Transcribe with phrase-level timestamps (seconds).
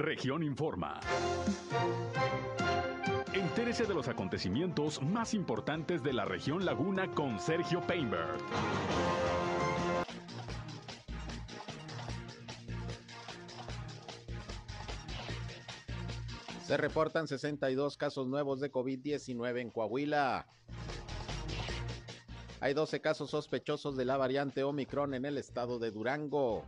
[0.00, 0.98] Región Informa.
[3.34, 8.38] Entérese de los acontecimientos más importantes de la región Laguna con Sergio Painberg.
[16.64, 20.46] Se reportan 62 casos nuevos de COVID-19 en Coahuila.
[22.60, 26.64] Hay 12 casos sospechosos de la variante Omicron en el estado de Durango.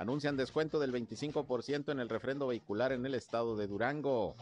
[0.00, 4.34] Anuncian descuento del 25% en el refrendo vehicular en el estado de Durango.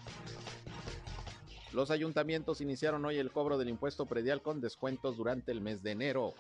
[1.73, 5.91] Los ayuntamientos iniciaron hoy el cobro del impuesto predial con descuentos durante el mes de
[5.91, 6.35] enero.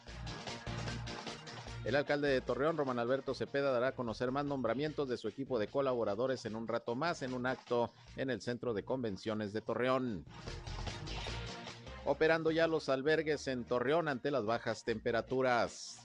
[1.85, 5.59] El alcalde de Torreón, Román Alberto Cepeda, dará a conocer más nombramientos de su equipo
[5.59, 9.61] de colaboradores en un rato más en un acto en el Centro de Convenciones de
[9.63, 10.25] Torreón
[12.09, 15.98] operando ya los albergues en Torreón ante las bajas temperaturas.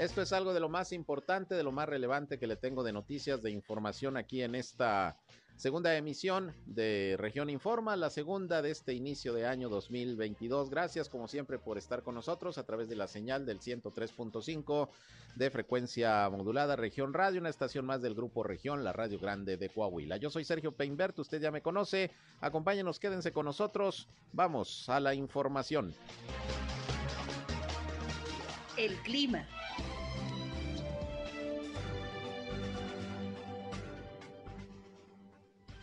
[0.00, 2.92] Esto es algo de lo más importante, de lo más relevante que le tengo de
[2.92, 5.16] noticias, de información aquí en esta
[5.60, 10.70] Segunda emisión de Región Informa, la segunda de este inicio de año 2022.
[10.70, 14.88] Gracias como siempre por estar con nosotros a través de la señal del 103.5
[15.34, 19.68] de frecuencia modulada Región Radio, una estación más del grupo Región, la Radio Grande de
[19.68, 20.16] Coahuila.
[20.16, 22.10] Yo soy Sergio Peinbert, usted ya me conoce.
[22.40, 24.08] Acompáñenos, quédense con nosotros.
[24.32, 25.94] Vamos a la información.
[28.78, 29.46] El clima.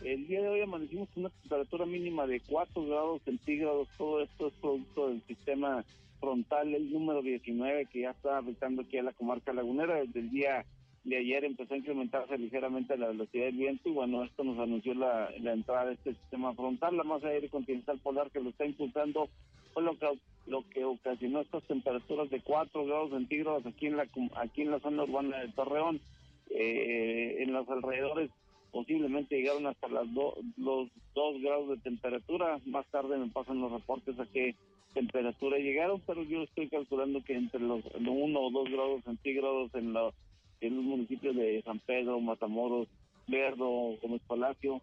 [0.08, 3.88] El día de hoy amanecimos con una temperatura mínima de 4 grados centígrados.
[3.98, 5.84] Todo esto es producto del sistema
[6.18, 9.96] frontal, el número 19, que ya está afectando aquí a la comarca lagunera.
[9.96, 10.64] Desde el día
[11.04, 14.94] de ayer empezó a incrementarse ligeramente la velocidad del viento y bueno, esto nos anunció
[14.94, 16.96] la, entrada de este sistema frontal.
[16.96, 19.28] La masa aire continental polar que lo está impulsando
[19.74, 20.06] fue lo que,
[20.46, 24.80] lo que ocasionó estas temperaturas de 4 grados centígrados aquí en la, aquí en la
[24.80, 26.00] zona urbana de Torreón.
[26.50, 28.30] Eh, en los alrededores
[28.70, 30.06] posiblemente llegaron hasta las
[30.56, 32.58] los 2 grados de temperatura.
[32.66, 34.54] Más tarde me pasan los reportes a qué
[34.94, 39.92] temperatura llegaron, pero yo estoy calculando que entre los 1 o 2 grados centígrados en,
[39.92, 40.14] los
[40.60, 42.88] en los municipios de San Pedro, Matamoros,
[43.26, 44.80] Verdo, Gómez Palacio.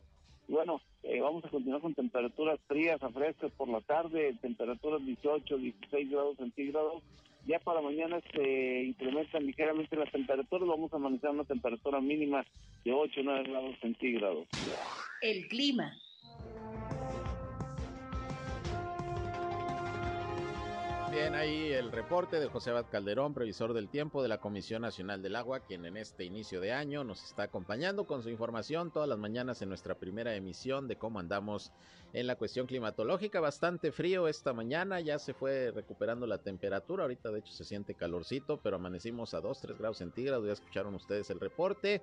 [0.48, 5.58] bueno, eh, vamos a continuar con temperaturas frías a frescas por la tarde, temperaturas 18,
[5.58, 7.04] 16 grados centígrados
[7.46, 12.46] ya para mañana se incrementan ligeramente las temperaturas, vamos a amanecer una temperatura mínima
[12.84, 14.48] de 8 o 9 grados centígrados.
[15.22, 15.94] El clima.
[21.16, 25.22] Bien, ahí el reporte de José Abad Calderón, previsor del tiempo de la Comisión Nacional
[25.22, 29.08] del Agua, quien en este inicio de año nos está acompañando con su información todas
[29.08, 31.72] las mañanas en nuestra primera emisión de cómo andamos
[32.16, 33.42] en la cuestión climatológica.
[33.42, 37.04] Bastante frío esta mañana, ya se fue recuperando la temperatura.
[37.04, 40.46] Ahorita, de hecho, se siente calorcito, pero amanecimos a 2, 3 grados centígrados.
[40.46, 42.02] Ya escucharon ustedes el reporte.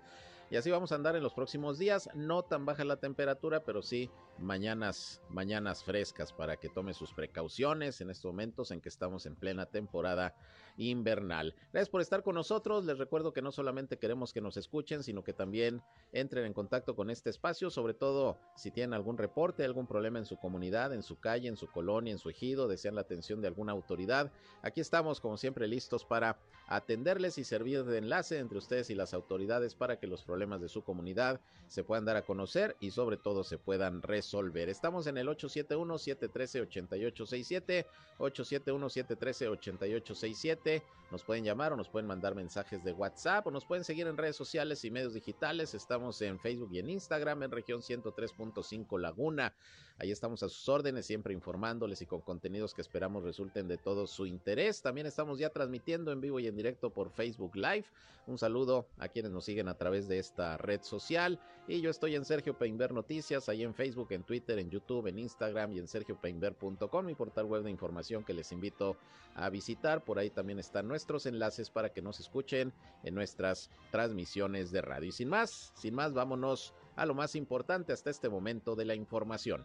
[0.53, 2.11] Y así vamos a andar en los próximos días.
[2.15, 8.03] No tan baja la temperatura, pero sí mañanas, mañanas frescas para que tome sus precauciones
[8.03, 10.34] en estos momentos en que estamos en plena temporada
[10.77, 11.55] invernal.
[11.72, 12.84] Gracias por estar con nosotros.
[12.84, 16.95] Les recuerdo que no solamente queremos que nos escuchen, sino que también entren en contacto
[16.97, 21.03] con este espacio, sobre todo si tienen algún reporte, algún problema en su comunidad, en
[21.03, 24.31] su calle, en su colonia, en su ejido, desean la atención de alguna autoridad.
[24.63, 29.15] Aquí estamos, como siempre, listos para atenderles y servir de enlace entre ustedes y las
[29.15, 33.17] autoridades para que los problemas de su comunidad se puedan dar a conocer y sobre
[33.17, 34.69] todo se puedan resolver.
[34.69, 37.87] Estamos en el 871-713-8867,
[38.19, 40.83] 871-713-8867.
[41.11, 44.17] Nos pueden llamar o nos pueden mandar mensajes de WhatsApp o nos pueden seguir en
[44.17, 45.75] redes sociales y medios digitales.
[45.75, 49.55] Estamos en Facebook y en Instagram en región 103.5 Laguna.
[50.03, 54.09] Ahí estamos a sus órdenes, siempre informándoles y con contenidos que esperamos resulten de todo
[54.09, 54.83] su interés.
[54.83, 57.85] También estamos ya transmitiendo en vivo y en directo por Facebook Live.
[58.27, 61.39] Un saludo a quienes nos siguen a través de esta red social.
[61.69, 65.21] Y yo estoy en Sergio Peinber Noticias, ahí en Facebook, en Twitter, en YouTube, en
[65.21, 68.97] Instagram y en sergiopeinber.com, mi portal web de información que les invito
[69.37, 70.03] a visitar.
[70.03, 72.73] Por ahí también están nuestros enlaces para que nos escuchen
[73.05, 75.11] en nuestras transmisiones de radio.
[75.11, 78.97] Y sin más, sin más, vámonos a lo más importante hasta este momento de la
[78.97, 79.63] información.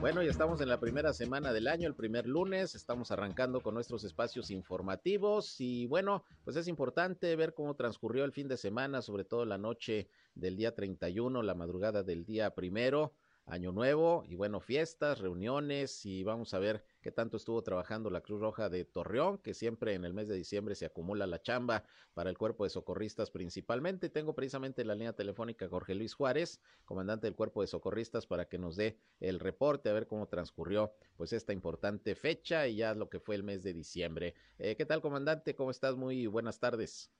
[0.00, 3.74] Bueno, ya estamos en la primera semana del año, el primer lunes, estamos arrancando con
[3.74, 9.00] nuestros espacios informativos y bueno, pues es importante ver cómo transcurrió el fin de semana,
[9.00, 13.14] sobre todo la noche del día 31, la madrugada del día primero.
[13.46, 18.22] Año Nuevo y bueno, fiestas, reuniones y vamos a ver qué tanto estuvo trabajando la
[18.22, 21.84] Cruz Roja de Torreón, que siempre en el mes de diciembre se acumula la chamba
[22.14, 24.08] para el cuerpo de socorristas principalmente.
[24.08, 28.58] Tengo precisamente la línea telefónica Jorge Luis Juárez, comandante del cuerpo de socorristas, para que
[28.58, 33.10] nos dé el reporte, a ver cómo transcurrió pues esta importante fecha y ya lo
[33.10, 34.34] que fue el mes de diciembre.
[34.58, 35.54] Eh, ¿Qué tal, comandante?
[35.54, 35.96] ¿Cómo estás?
[35.96, 37.12] Muy buenas tardes.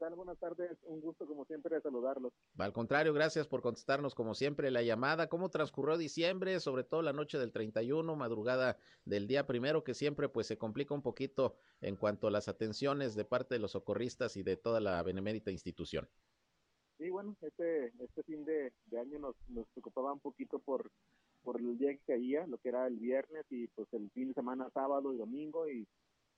[0.00, 0.14] ¿Qué tal?
[0.14, 0.78] Buenas tardes.
[0.84, 2.32] Un gusto, como siempre, de saludarlos.
[2.56, 5.28] Al contrario, gracias por contestarnos, como siempre, la llamada.
[5.28, 6.58] ¿Cómo transcurrió diciembre?
[6.60, 10.94] Sobre todo la noche del 31, madrugada del día primero, que siempre pues se complica
[10.94, 14.80] un poquito en cuanto a las atenciones de parte de los socorristas y de toda
[14.80, 16.08] la benemérita institución.
[16.96, 20.90] Sí, bueno, este, este fin de, año nos, nos preocupaba un poquito por,
[21.42, 24.34] por el día que caía, lo que era el viernes y pues el fin de
[24.34, 25.86] semana, sábado y domingo y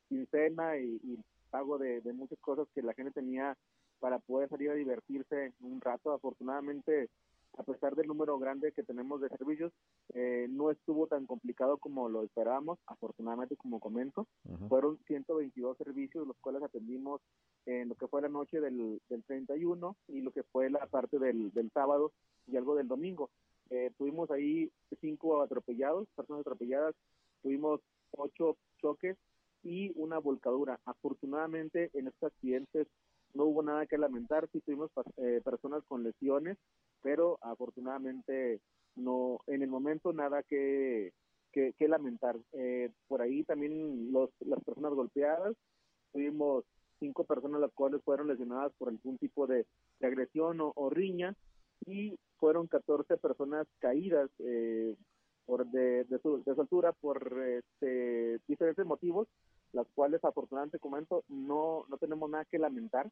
[0.08, 1.18] quincena y, y
[1.52, 3.56] pago de, muchas cosas que la gente tenía
[4.00, 6.12] para poder salir a divertirse un rato.
[6.12, 7.10] Afortunadamente,
[7.58, 9.70] a pesar del número grande que tenemos de servicios,
[10.14, 14.26] eh, no estuvo tan complicado como lo esperábamos, afortunadamente, como comento.
[14.68, 17.20] Fueron 122 servicios los cuales atendimos
[17.66, 21.18] en lo que fue la noche del, del 31 y lo que fue la parte
[21.18, 22.12] del, del sábado
[22.46, 23.28] y algo del domingo.
[23.68, 24.70] Eh, tuvimos ahí
[25.00, 26.94] cinco atropellados, personas atropelladas,
[27.42, 27.80] tuvimos
[28.12, 29.16] ocho choques
[29.62, 30.80] y una volcadura.
[30.84, 32.88] Afortunadamente en estos accidentes
[33.34, 36.58] no hubo nada que lamentar, sí tuvimos eh, personas con lesiones,
[37.02, 38.60] pero afortunadamente
[38.96, 41.12] no, en el momento nada que,
[41.52, 42.36] que, lamentar.
[42.52, 45.56] Eh, por ahí también los, las personas golpeadas,
[46.12, 46.64] tuvimos
[46.98, 49.66] cinco personas las cuales fueron lesionadas por algún tipo de,
[50.02, 51.34] agresión o, riña
[51.86, 54.96] y fueron 14 personas caídas eh,
[55.46, 59.28] por de, de, su, de su altura por este, diferentes motivos
[59.72, 63.10] las cuales afortunadamente comento no, no tenemos nada que lamentar,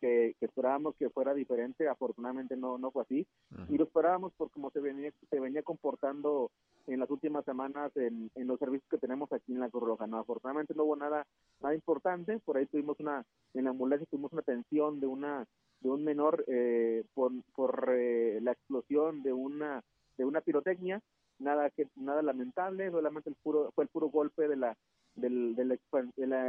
[0.00, 3.26] que, esperábamos que fuera diferente, afortunadamente no, no fue así,
[3.68, 6.50] y lo esperábamos por cómo se venía, se venía comportando
[6.86, 10.06] en las últimas semanas en, en los servicios que tenemos aquí en la Cruz Roja.
[10.06, 11.26] No, afortunadamente no hubo nada,
[11.62, 13.24] nada importante, por ahí tuvimos una,
[13.54, 15.46] en la ambulancia tuvimos una atención de una
[15.80, 19.82] de un menor eh, por, por eh, la explosión de una
[20.16, 21.00] de una pirotecnia.
[21.38, 24.76] Nada que nada lamentable solamente el puro fue el puro golpe de la
[25.14, 25.78] del, del,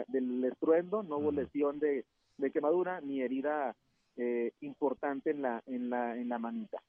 [0.08, 2.06] del estruendo, no hubo lesión de,
[2.38, 3.76] de quemadura ni herida
[4.18, 6.82] eh, importante en la, en, la, en la manita.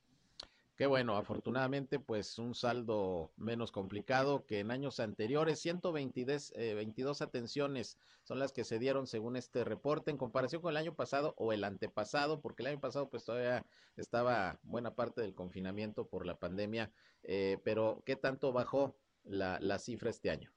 [0.77, 5.59] Qué bueno, afortunadamente pues un saldo menos complicado que en años anteriores.
[5.61, 10.73] 122 eh, 22 atenciones son las que se dieron según este reporte en comparación con
[10.73, 13.65] el año pasado o el antepasado, porque el año pasado pues todavía
[13.97, 16.93] estaba buena parte del confinamiento por la pandemia,
[17.23, 18.95] eh, pero ¿qué tanto bajó
[19.25, 20.53] la, la cifra este año?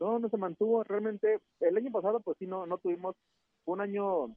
[0.00, 0.84] No, no se mantuvo.
[0.84, 3.16] Realmente, el año pasado, pues sí, no, no tuvimos
[3.64, 4.28] un año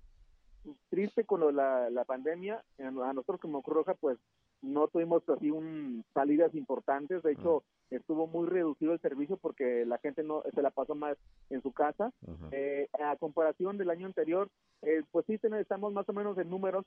[0.90, 2.64] triste con la, la pandemia.
[2.80, 4.18] A nosotros como Cruz Roja, pues
[4.62, 7.24] no tuvimos así un salidas importantes.
[7.24, 11.18] De hecho, estuvo muy reducido el servicio porque la gente no se la pasó más
[11.50, 12.12] en su casa.
[12.52, 14.50] eh, a comparación del año anterior,
[14.82, 16.86] eh, pues sí estamos más o menos en números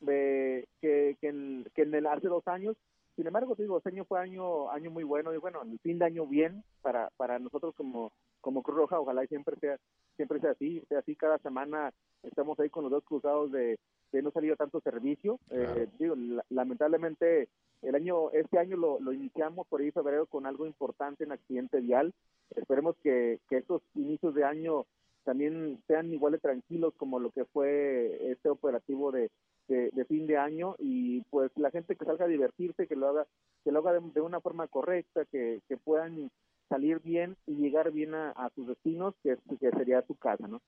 [0.00, 2.76] de que, que, en, que en el hace dos años
[3.16, 5.98] sin embargo, te digo, este año fue año año muy bueno y bueno, el fin
[5.98, 9.78] de año bien para para nosotros como como Cruz Roja, ojalá y siempre sea
[10.16, 13.78] siempre sea así, sea así cada semana estamos ahí con los dos cruzados de,
[14.12, 15.38] de no salir tanto servicio.
[15.50, 16.14] Eh, digo,
[16.50, 17.48] lamentablemente
[17.82, 21.80] el año este año lo, lo iniciamos por ahí febrero con algo importante en accidente
[21.80, 22.12] vial.
[22.56, 24.86] Esperemos que, que estos inicios de año
[25.24, 29.30] también sean igual de tranquilos como lo que fue este operativo de,
[30.08, 33.26] fin de año y pues la gente que salga a divertirse, que lo haga,
[33.64, 36.30] que lo haga de, una forma correcta, que, puedan
[36.68, 40.60] salir bien y llegar bien a, sus destinos, que, que sería su casa, ¿no?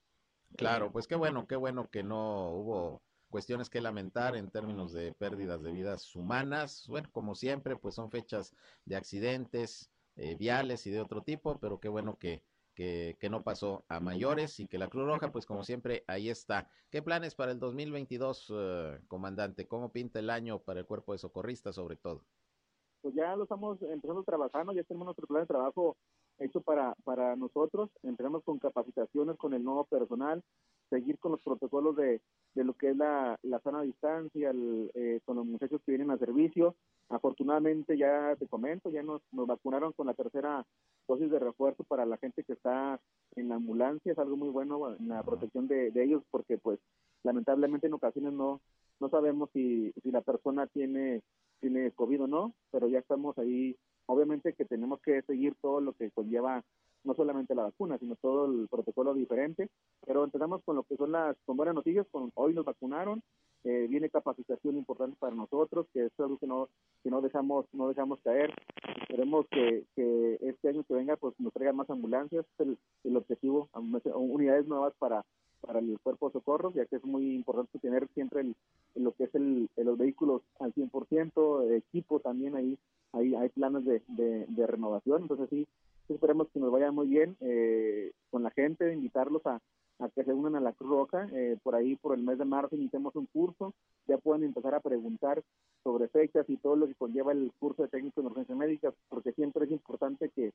[0.56, 5.12] Claro, pues qué bueno, qué bueno que no hubo cuestiones que lamentar en términos de
[5.12, 6.87] pérdidas de vidas humanas.
[6.88, 8.54] Bueno, como siempre, pues son fechas
[8.85, 12.42] de accidentes eh, viales y de otro tipo, pero qué bueno que
[12.76, 16.71] que, no pasó a mayores y que la Cruz Roja, pues como siempre, ahí está.
[16.90, 18.54] ¿Qué planes para el 2022, uh,
[19.09, 19.66] comandante?
[19.66, 22.23] ¿Cómo pinta el año para el cuerpo de socorristas sobre todo?
[23.00, 25.97] Pues ya lo estamos empezando trabajando, ya tenemos nuestro plan de trabajo
[26.38, 30.42] hecho para, para nosotros, empezamos con capacitaciones con el nuevo personal,
[30.90, 32.21] seguir con los protocolos de,
[32.55, 36.19] de lo que es la, la sana distancia, eh, con los muchachos que vienen a
[36.19, 36.75] servicio.
[37.09, 40.66] Afortunadamente ya te comento, ya nos, nos vacunaron con la tercera
[41.07, 43.00] dosis de refuerzo para la gente que está
[43.37, 46.81] en la ambulancia, es algo muy bueno en la protección de, de ellos porque pues
[47.23, 48.61] lamentablemente en ocasiones no,
[49.00, 51.23] no sabemos si, si la persona tiene,
[51.61, 53.76] tiene COVID o no, pero ya estamos ahí.
[54.07, 56.64] Obviamente que tenemos que seguir todo lo que conlleva
[57.07, 59.69] no solamente la vacuna, sino todo el protocolo diferente,
[60.05, 63.23] pero empezamos con lo que son las con buenas noticias, con hoy nos vacunaron,
[63.65, 66.69] eh, viene capacitación importante para nosotros, que es algo que no,
[67.03, 68.53] que no dejamos no dejamos caer.
[69.01, 73.69] Esperemos que, que este año que venga pues nos traigan más ambulancias, el, el objetivo,
[73.73, 75.25] unidades nuevas para
[75.61, 78.57] para el cuerpo de socorro, ya que es muy importante tener siempre el,
[78.95, 82.79] lo que es el, los vehículos al 100%, equipo también ahí,
[83.13, 85.67] ahí hay planes de, de, renovación, entonces sí,
[86.15, 89.61] esperemos que nos vaya muy bien eh, con la gente, invitarlos a,
[90.15, 91.27] que se unan a la Cruz Roja.
[91.33, 93.75] Eh, por ahí, por el mes de marzo, iniciamos un curso.
[94.07, 95.43] Ya pueden empezar a preguntar
[95.83, 99.33] sobre fechas y todo lo que conlleva el curso de técnico en urgencias médicas, porque
[99.33, 100.53] siempre es importante que,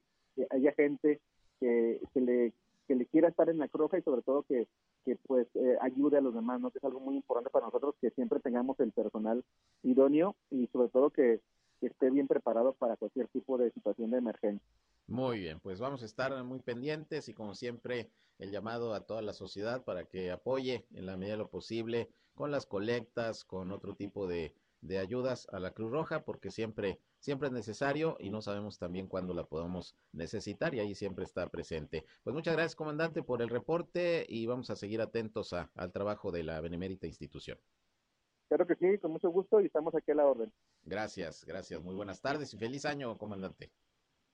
[0.49, 1.19] haya gente
[1.59, 2.53] que, que, le,
[2.87, 4.67] que le quiera estar en la Cruz Roja y sobre todo que,
[5.05, 6.71] que pues eh, ayude a los demás, ¿no?
[6.71, 9.43] Que es algo muy importante para nosotros que siempre tengamos el personal
[9.83, 11.39] idóneo y sobre todo que,
[11.81, 14.65] que esté bien preparado para cualquier tipo de situación de emergencia.
[15.07, 18.09] Muy bien, pues vamos a estar muy pendientes y como siempre
[18.39, 22.09] el llamado a toda la sociedad para que apoye en la medida de lo posible
[22.33, 26.99] con las colectas, con otro tipo de, de ayudas a la Cruz Roja, porque siempre,
[27.19, 31.49] siempre es necesario y no sabemos también cuándo la podemos necesitar y ahí siempre está
[31.49, 32.05] presente.
[32.23, 36.43] Pues muchas gracias, comandante, por el reporte y vamos a seguir atentos al trabajo de
[36.43, 37.57] la benemérita institución.
[38.51, 40.51] Claro que sí, con mucho gusto y estamos aquí a la orden.
[40.83, 41.81] Gracias, gracias.
[41.81, 43.71] Muy buenas tardes y feliz año, comandante.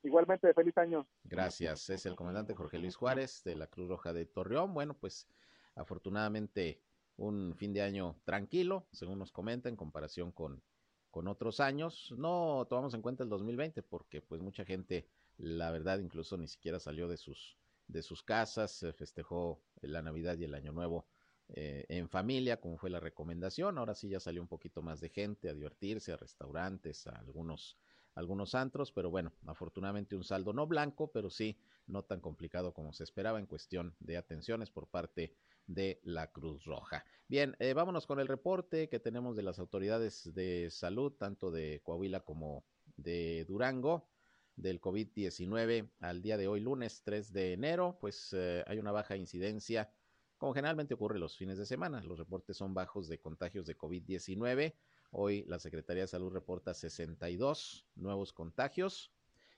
[0.02, 1.08] Igualmente, feliz año.
[1.24, 1.88] Gracias.
[1.92, 4.74] Es el comandante Jorge Luis Juárez de la Cruz Roja de Torreón.
[4.74, 5.28] Bueno, pues
[5.76, 6.82] afortunadamente
[7.18, 10.64] un fin de año tranquilo, según nos comenta, en comparación con,
[11.12, 12.12] con otros años.
[12.18, 15.08] No tomamos en cuenta el 2020 porque pues mucha gente,
[15.38, 17.56] la verdad, incluso ni siquiera salió de sus,
[17.88, 21.06] de sus casas, festejó la Navidad y el Año Nuevo
[21.50, 23.78] eh, en familia, como fue la recomendación.
[23.78, 27.78] Ahora sí ya salió un poquito más de gente a divertirse, a restaurantes, a algunos
[28.18, 32.92] algunos antros, pero bueno, afortunadamente un saldo no blanco, pero sí no tan complicado como
[32.92, 35.36] se esperaba en cuestión de atenciones por parte
[35.68, 37.06] de la Cruz Roja.
[37.28, 41.82] Bien, eh, vámonos con el reporte que tenemos de las autoridades de salud, tanto de
[41.84, 44.10] Coahuila como de Durango
[44.56, 49.16] del COVID-19 al día de hoy, lunes 3 de enero, pues eh, hay una baja
[49.16, 49.92] incidencia,
[50.38, 52.02] como generalmente ocurre los fines de semana.
[52.04, 54.74] Los reportes son bajos de contagios de COVID-19.
[55.12, 59.12] Hoy la Secretaría de Salud reporta 62 nuevos contagios,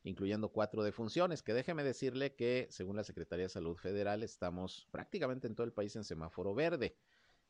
[0.03, 5.47] incluyendo cuatro defunciones, que déjeme decirle que según la Secretaría de Salud Federal estamos prácticamente
[5.47, 6.95] en todo el país en semáforo verde.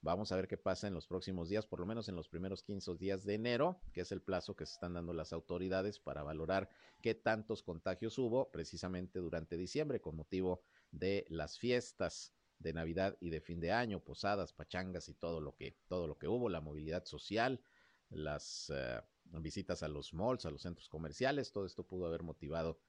[0.01, 2.63] Vamos a ver qué pasa en los próximos días, por lo menos en los primeros
[2.63, 6.23] 15 días de enero, que es el plazo que se están dando las autoridades para
[6.23, 6.69] valorar
[7.01, 13.29] qué tantos contagios hubo precisamente durante diciembre con motivo de las fiestas de Navidad y
[13.29, 16.61] de fin de año, posadas, pachangas y todo lo que todo lo que hubo, la
[16.61, 17.61] movilidad social,
[18.09, 22.79] las eh, visitas a los malls, a los centros comerciales, todo esto pudo haber motivado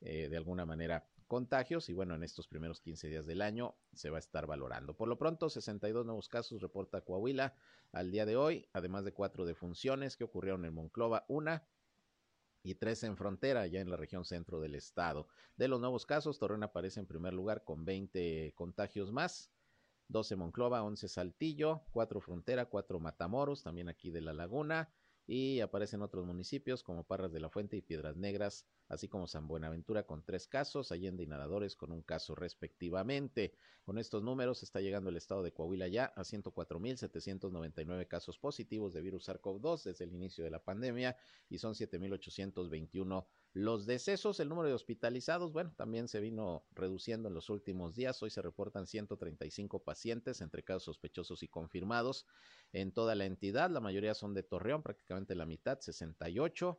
[0.00, 4.10] eh, de alguna manera contagios y bueno, en estos primeros 15 días del año se
[4.10, 4.96] va a estar valorando.
[4.96, 7.54] Por lo pronto, 62 nuevos casos reporta Coahuila
[7.92, 11.66] al día de hoy, además de cuatro defunciones que ocurrieron en Monclova, una
[12.62, 15.28] y tres en frontera, ya en la región centro del estado.
[15.56, 19.50] De los nuevos casos, Torreón aparece en primer lugar con 20 contagios más.
[20.08, 24.90] 12 Monclova, 11 Saltillo, 4 Frontera, 4 Matamoros, también aquí de la Laguna,
[25.26, 29.46] y aparecen otros municipios como Parras de la Fuente y Piedras Negras, así como San
[29.46, 33.54] Buenaventura con tres casos, Allende y Nadadores con un caso respectivamente.
[33.82, 39.00] Con estos números está llegando el estado de Coahuila ya a 104.799 casos positivos de
[39.00, 41.16] virus SARS-CoV-2 desde el inicio de la pandemia
[41.48, 47.34] y son 7.821 los decesos, el número de hospitalizados, bueno, también se vino reduciendo en
[47.34, 48.22] los últimos días.
[48.22, 52.26] Hoy se reportan 135 pacientes entre casos sospechosos y confirmados
[52.72, 53.70] en toda la entidad.
[53.70, 56.78] La mayoría son de Torreón, prácticamente la mitad, 68.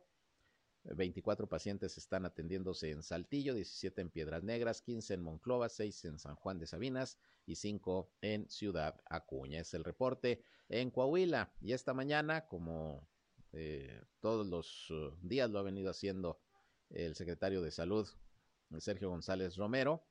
[0.84, 6.18] 24 pacientes están atendiéndose en Saltillo, 17 en Piedras Negras, 15 en Monclova, 6 en
[6.18, 9.60] San Juan de Sabinas y 5 en Ciudad Acuña.
[9.60, 11.52] Es el reporte en Coahuila.
[11.60, 13.06] Y esta mañana, como
[13.52, 16.40] eh, todos los uh, días lo ha venido haciendo
[16.88, 18.08] el secretario de Salud,
[18.78, 20.04] Sergio González Romero,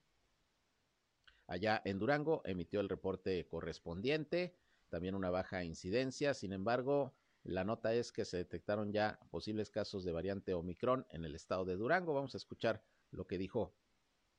[1.48, 4.56] allá en Durango, emitió el reporte correspondiente,
[4.90, 10.04] también una baja incidencia, sin embargo, la nota es que se detectaron ya posibles casos
[10.04, 12.14] de variante Omicron en el estado de Durango.
[12.14, 13.74] Vamos a escuchar lo que dijo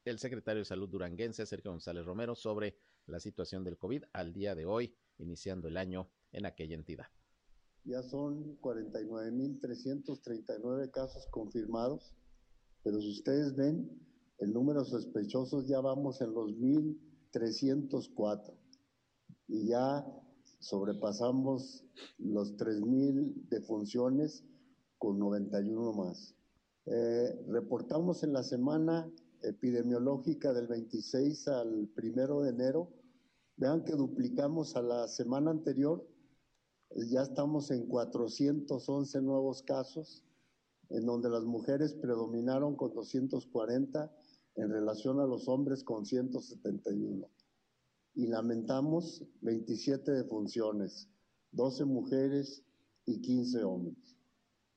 [0.04, 4.54] el secretario de Salud duranguense, Sergio González Romero, sobre la situación del COVID al día
[4.54, 7.04] de hoy, iniciando el año en aquella entidad.
[7.84, 12.14] Ya son 49.339 casos confirmados,
[12.82, 13.90] pero si ustedes ven,
[14.38, 18.54] el número sospechosos ya vamos en los 1.304
[19.48, 20.04] y ya
[20.60, 21.84] sobrepasamos
[22.18, 24.44] los 3.000 defunciones
[24.98, 26.36] con 91 más.
[26.86, 29.10] Eh, reportamos en la semana
[29.42, 32.92] epidemiológica del 26 al 1 de enero.
[33.56, 36.06] Vean que duplicamos a la semana anterior.
[37.10, 40.24] Ya estamos en 411 nuevos casos
[40.90, 44.12] en donde las mujeres predominaron con 240
[44.56, 47.28] en relación a los hombres con 171.
[48.14, 51.08] Y lamentamos 27 defunciones,
[51.52, 52.64] 12 mujeres
[53.06, 54.16] y 15 hombres.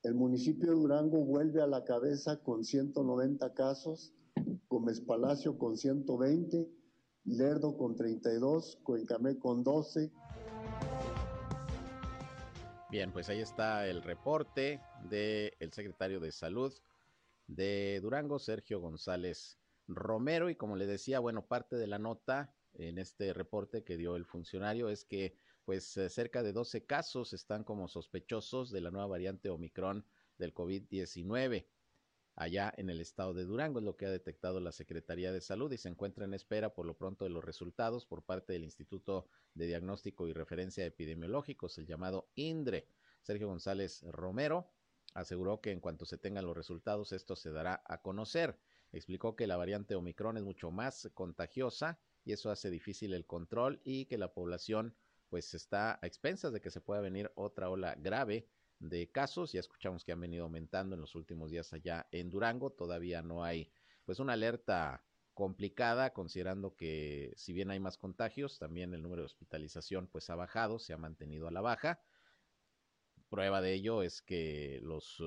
[0.02, 4.14] El municipio de Durango vuelve a la cabeza con 190 casos,
[4.68, 6.70] Gómez Palacio con 120,
[7.24, 10.12] Lerdo con 32, Cuencamé con 12,
[12.94, 16.72] Bien, pues ahí está el reporte del secretario de Salud
[17.48, 20.48] de Durango, Sergio González Romero.
[20.48, 24.24] Y como le decía, bueno, parte de la nota en este reporte que dio el
[24.24, 29.06] funcionario es que pues eh, cerca de 12 casos están como sospechosos de la nueva
[29.06, 30.04] variante Omicron
[30.38, 31.66] del COVID-19
[32.36, 35.70] allá en el estado de Durango, es lo que ha detectado la Secretaría de Salud
[35.72, 39.28] y se encuentra en espera por lo pronto de los resultados por parte del Instituto
[39.54, 42.88] de Diagnóstico y Referencia Epidemiológicos, el llamado INDRE.
[43.22, 44.68] Sergio González Romero
[45.14, 48.58] aseguró que en cuanto se tengan los resultados esto se dará a conocer.
[48.92, 53.80] Explicó que la variante Omicron es mucho más contagiosa y eso hace difícil el control
[53.84, 54.96] y que la población
[55.28, 59.52] pues está a expensas de que se pueda venir otra ola grave de casos.
[59.52, 62.70] Ya escuchamos que han venido aumentando en los últimos días allá en Durango.
[62.70, 63.70] Todavía no hay
[64.04, 69.26] pues una alerta complicada considerando que si bien hay más contagios, también el número de
[69.26, 72.00] hospitalización pues ha bajado, se ha mantenido a la baja.
[73.28, 75.20] Prueba de ello es que los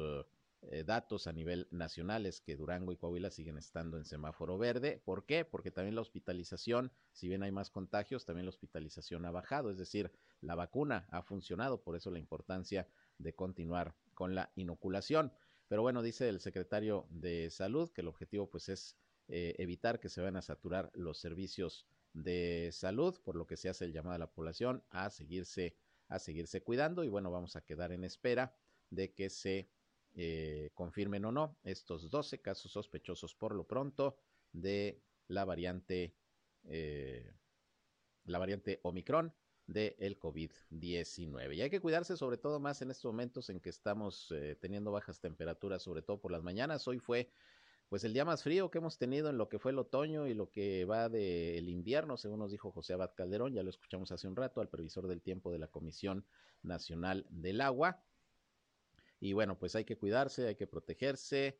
[0.63, 5.01] eh, datos a nivel nacional es que Durango y Coahuila siguen estando en semáforo verde.
[5.05, 5.45] ¿Por qué?
[5.45, 9.77] Porque también la hospitalización, si bien hay más contagios, también la hospitalización ha bajado, es
[9.77, 10.11] decir,
[10.41, 12.87] la vacuna ha funcionado, por eso la importancia
[13.17, 15.31] de continuar con la inoculación.
[15.67, 18.97] Pero bueno, dice el secretario de Salud que el objetivo pues es
[19.27, 23.69] eh, evitar que se vayan a saturar los servicios de salud, por lo que se
[23.69, 25.75] hace el llamado a la población a seguirse,
[26.07, 28.55] a seguirse cuidando y bueno, vamos a quedar en espera
[28.89, 29.69] de que se
[30.19, 34.17] eh, confirmen o no estos 12 casos sospechosos por lo pronto
[34.51, 36.15] de la variante,
[36.63, 37.31] eh,
[38.25, 39.31] la variante Omicron
[39.67, 41.55] del COVID-19.
[41.55, 44.91] Y hay que cuidarse sobre todo más en estos momentos en que estamos eh, teniendo
[44.91, 46.87] bajas temperaturas, sobre todo por las mañanas.
[46.87, 47.29] Hoy fue
[47.87, 50.33] pues el día más frío que hemos tenido en lo que fue el otoño y
[50.33, 54.27] lo que va del invierno, según nos dijo José Abad Calderón, ya lo escuchamos hace
[54.27, 56.25] un rato al previsor del tiempo de la Comisión
[56.63, 58.01] Nacional del Agua.
[59.19, 61.59] Y bueno, pues hay que cuidarse, hay que protegerse,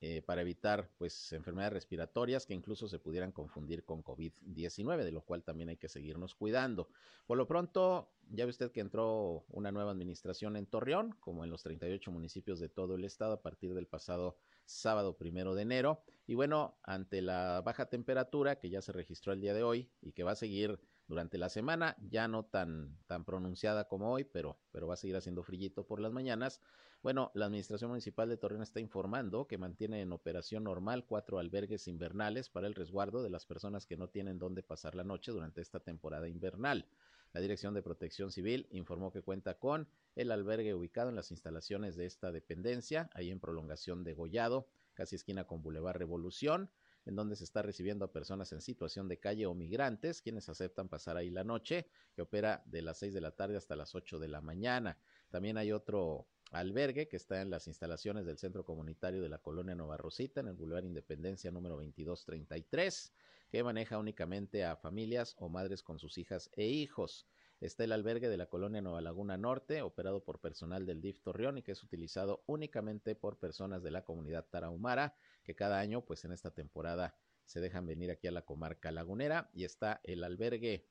[0.00, 5.22] eh, para evitar pues enfermedades respiratorias que incluso se pudieran confundir con COVID-19, de lo
[5.22, 6.88] cual también hay que seguirnos cuidando.
[7.26, 11.50] Por lo pronto, ya ve usted que entró una nueva administración en Torreón, como en
[11.50, 16.04] los 38 municipios de todo el estado a partir del pasado sábado primero de enero.
[16.28, 20.12] Y bueno, ante la baja temperatura que ya se registró el día de hoy y
[20.12, 24.60] que va a seguir durante la semana, ya no tan, tan pronunciada como hoy, pero,
[24.70, 26.60] pero va a seguir haciendo frillito por las mañanas.
[27.00, 31.86] Bueno, la Administración Municipal de Torreón está informando que mantiene en operación normal cuatro albergues
[31.86, 35.60] invernales para el resguardo de las personas que no tienen dónde pasar la noche durante
[35.60, 36.88] esta temporada invernal.
[37.32, 41.94] La Dirección de Protección Civil informó que cuenta con el albergue ubicado en las instalaciones
[41.94, 46.68] de esta dependencia, ahí en prolongación de Gollado, casi esquina con Boulevard Revolución,
[47.06, 50.88] en donde se está recibiendo a personas en situación de calle o migrantes, quienes aceptan
[50.88, 54.18] pasar ahí la noche, que opera de las 6 de la tarde hasta las 8
[54.18, 54.98] de la mañana.
[55.30, 59.74] También hay otro albergue que está en las instalaciones del Centro Comunitario de la Colonia
[59.74, 63.12] Nueva Rosita, en el Boulevard Independencia número 2233,
[63.50, 67.26] que maneja únicamente a familias o madres con sus hijas e hijos.
[67.60, 71.58] Está el albergue de la colonia Nueva Laguna Norte, operado por personal del DIF Torreón
[71.58, 76.24] y que es utilizado únicamente por personas de la comunidad tarahumara, que cada año, pues
[76.24, 79.50] en esta temporada, se dejan venir aquí a la comarca lagunera.
[79.52, 80.86] Y está el albergue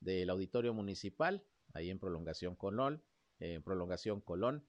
[0.00, 3.02] del Auditorio Municipal, ahí en Prolongación Colón,
[3.40, 4.64] en Prolongación Colón,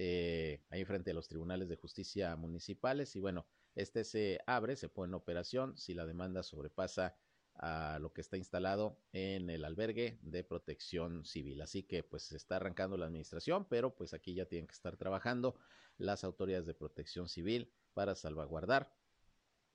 [0.00, 3.16] eh, ahí frente a los tribunales de justicia municipales.
[3.16, 7.16] Y bueno, este se abre, se pone en operación si la demanda sobrepasa
[7.56, 11.60] a lo que está instalado en el albergue de protección civil.
[11.60, 14.96] Así que pues se está arrancando la administración, pero pues aquí ya tienen que estar
[14.96, 15.58] trabajando
[15.96, 18.94] las autoridades de protección civil para salvaguardar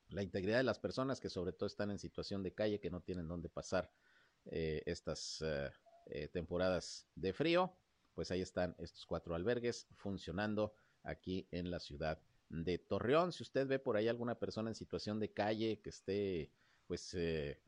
[0.08, 3.02] la integridad de las personas que sobre todo están en situación de calle, que no
[3.02, 3.92] tienen dónde pasar
[4.46, 5.44] eh, estas
[6.06, 7.76] eh, temporadas de frío.
[8.13, 10.73] Pues ahí están estos cuatro albergues funcionando
[11.04, 13.32] aquí en la ciudad de Torreón.
[13.32, 16.52] Si usted ve por ahí alguna persona en situación de calle que esté
[16.88, 17.60] pues eh,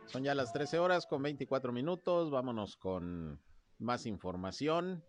[0.06, 2.30] Son ya las 13 horas con 24 minutos.
[2.30, 3.40] Vámonos con
[3.82, 5.04] más información.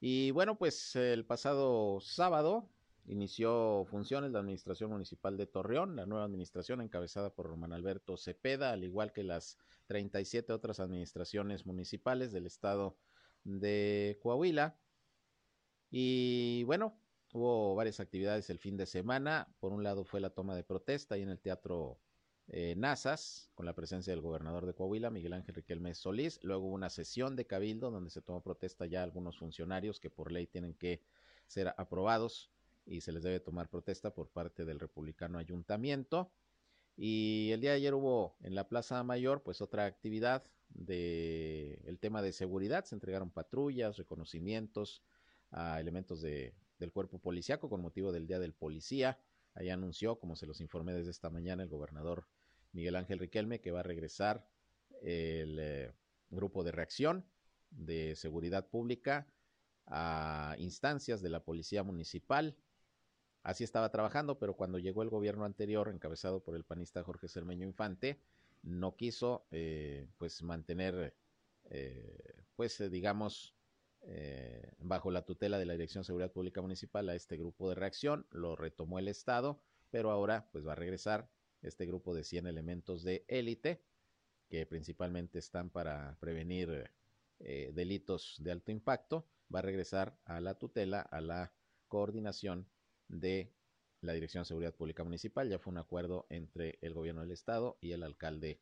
[0.00, 2.70] Y bueno, pues el pasado sábado
[3.06, 8.72] inició funciones la Administración Municipal de Torreón, la nueva administración encabezada por Román Alberto Cepeda,
[8.72, 12.96] al igual que las 37 otras administraciones municipales del estado
[13.44, 14.78] de Coahuila.
[15.90, 16.98] Y bueno,
[17.32, 19.54] hubo varias actividades el fin de semana.
[19.60, 22.00] Por un lado fue la toma de protesta ahí en el Teatro
[22.48, 26.40] eh, Nazas, con la presencia del gobernador de Coahuila, Miguel Ángel Riquelme Solís.
[26.42, 30.30] Luego hubo una sesión de cabildo donde se tomó protesta ya algunos funcionarios que por
[30.30, 31.02] ley tienen que
[31.46, 32.50] ser aprobados
[32.86, 36.30] y se les debe tomar protesta por parte del republicano ayuntamiento.
[36.96, 41.98] Y el día de ayer hubo en la Plaza Mayor pues otra actividad de el
[41.98, 45.02] tema de seguridad, se entregaron patrullas, reconocimientos
[45.50, 49.18] a elementos de, del cuerpo policiaco con motivo del Día del Policía.
[49.54, 52.26] Ahí anunció, como se los informé desde esta mañana, el gobernador
[52.74, 54.46] Miguel Ángel Riquelme, que va a regresar
[55.02, 55.92] el eh,
[56.30, 57.24] grupo de reacción
[57.70, 59.26] de seguridad pública
[59.86, 62.56] a instancias de la policía municipal.
[63.42, 67.66] Así estaba trabajando, pero cuando llegó el gobierno anterior, encabezado por el panista Jorge Cermeño
[67.66, 68.20] Infante,
[68.62, 71.14] no quiso eh, pues mantener,
[71.70, 73.54] eh, pues digamos,
[74.06, 77.74] eh, bajo la tutela de la Dirección de Seguridad Pública Municipal a este grupo de
[77.74, 79.60] reacción, lo retomó el Estado,
[79.90, 81.28] pero ahora pues va a regresar
[81.64, 83.82] este grupo de 100 elementos de élite
[84.48, 86.90] que principalmente están para prevenir
[87.40, 91.52] eh, delitos de alto impacto, va a regresar a la tutela, a la
[91.88, 92.68] coordinación
[93.08, 93.52] de
[94.00, 95.48] la Dirección de Seguridad Pública Municipal.
[95.48, 98.60] Ya fue un acuerdo entre el gobierno del estado y el alcalde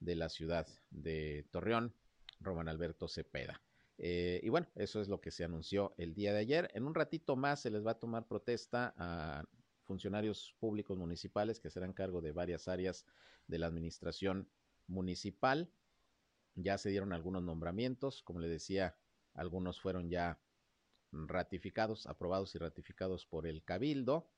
[0.00, 1.94] de la ciudad de Torreón,
[2.40, 3.62] Román Alberto Cepeda.
[3.98, 6.70] Eh, y bueno, eso es lo que se anunció el día de ayer.
[6.74, 9.44] En un ratito más se les va a tomar protesta a
[9.92, 13.04] funcionarios públicos municipales que serán cargo de varias áreas
[13.46, 14.48] de la administración
[14.86, 15.70] municipal.
[16.54, 18.96] Ya se dieron algunos nombramientos, como le decía,
[19.34, 20.40] algunos fueron ya
[21.12, 24.30] ratificados, aprobados y ratificados por el Cabildo.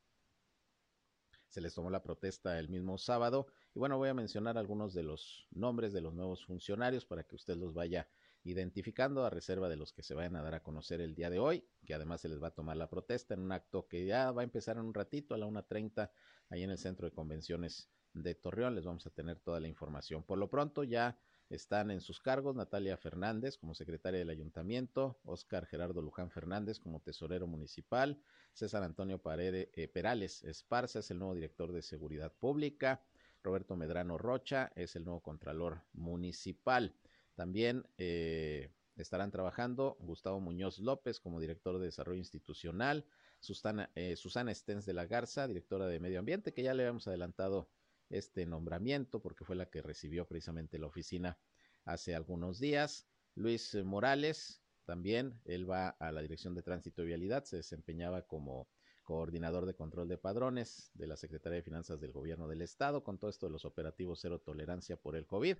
[1.47, 3.47] Se les tomó la protesta el mismo sábado.
[3.77, 7.37] Y bueno, voy a mencionar algunos de los nombres de los nuevos funcionarios para que
[7.37, 8.09] usted los vaya
[8.45, 11.39] identificando a reserva de los que se vayan a dar a conocer el día de
[11.39, 14.31] hoy, que además se les va a tomar la protesta en un acto que ya
[14.31, 16.11] va a empezar en un ratito a la 1.30
[16.51, 18.75] ahí en el Centro de Convenciones de Torreón.
[18.75, 20.23] Les vamos a tener toda la información.
[20.23, 21.19] Por lo pronto ya
[21.51, 27.01] están en sus cargos Natalia Fernández como secretaria del ayuntamiento, Oscar Gerardo Luján Fernández como
[27.01, 28.21] tesorero municipal,
[28.53, 33.03] César Antonio Paredes, eh, Perales Esparza es el nuevo director de seguridad pública,
[33.43, 36.95] Roberto Medrano Rocha es el nuevo contralor municipal.
[37.35, 43.05] También eh, estarán trabajando Gustavo Muñoz López como director de desarrollo institucional,
[43.41, 47.69] Susana, eh, Susana de la Garza, directora de medio ambiente, que ya le habíamos adelantado
[48.11, 51.39] este nombramiento porque fue la que recibió precisamente la oficina
[51.85, 53.07] hace algunos días.
[53.35, 58.69] Luis Morales, también, él va a la Dirección de Tránsito y Vialidad, se desempeñaba como
[59.03, 63.19] coordinador de control de padrones de la Secretaría de Finanzas del Gobierno del Estado, con
[63.19, 65.57] todo esto de los operativos cero tolerancia por el COVID.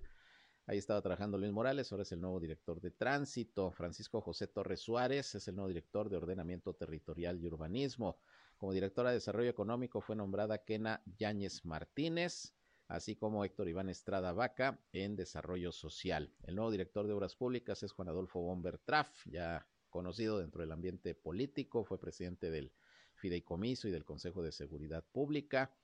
[0.67, 3.71] Ahí estaba trabajando Luis Morales, ahora es el nuevo director de tránsito.
[3.71, 8.17] Francisco José Torres Suárez es el nuevo director de ordenamiento territorial y urbanismo.
[8.57, 12.55] Como directora de desarrollo económico fue nombrada Kena Yáñez Martínez,
[12.87, 16.33] así como Héctor Iván Estrada Vaca en desarrollo social.
[16.41, 20.71] El nuevo director de obras públicas es Juan Adolfo Bomber Traff, ya conocido dentro del
[20.71, 22.73] ambiente político, fue presidente del
[23.13, 25.75] Fideicomiso y del Consejo de Seguridad Pública.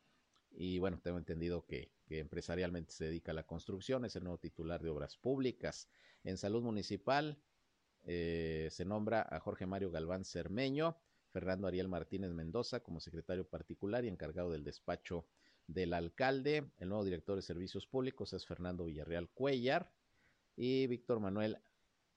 [0.51, 4.81] Y bueno, tengo entendido que, empresarialmente se dedica a la construcción, es el nuevo titular
[4.81, 5.87] de obras públicas.
[6.25, 7.37] En salud municipal
[8.03, 10.97] eh, se nombra a Jorge Mario Galván Cermeño,
[11.31, 15.25] Fernando Ariel Martínez Mendoza como secretario particular y encargado del despacho
[15.67, 16.69] del alcalde.
[16.79, 19.89] El nuevo director de servicios públicos es Fernando Villarreal Cuellar
[20.57, 21.59] y Víctor Manuel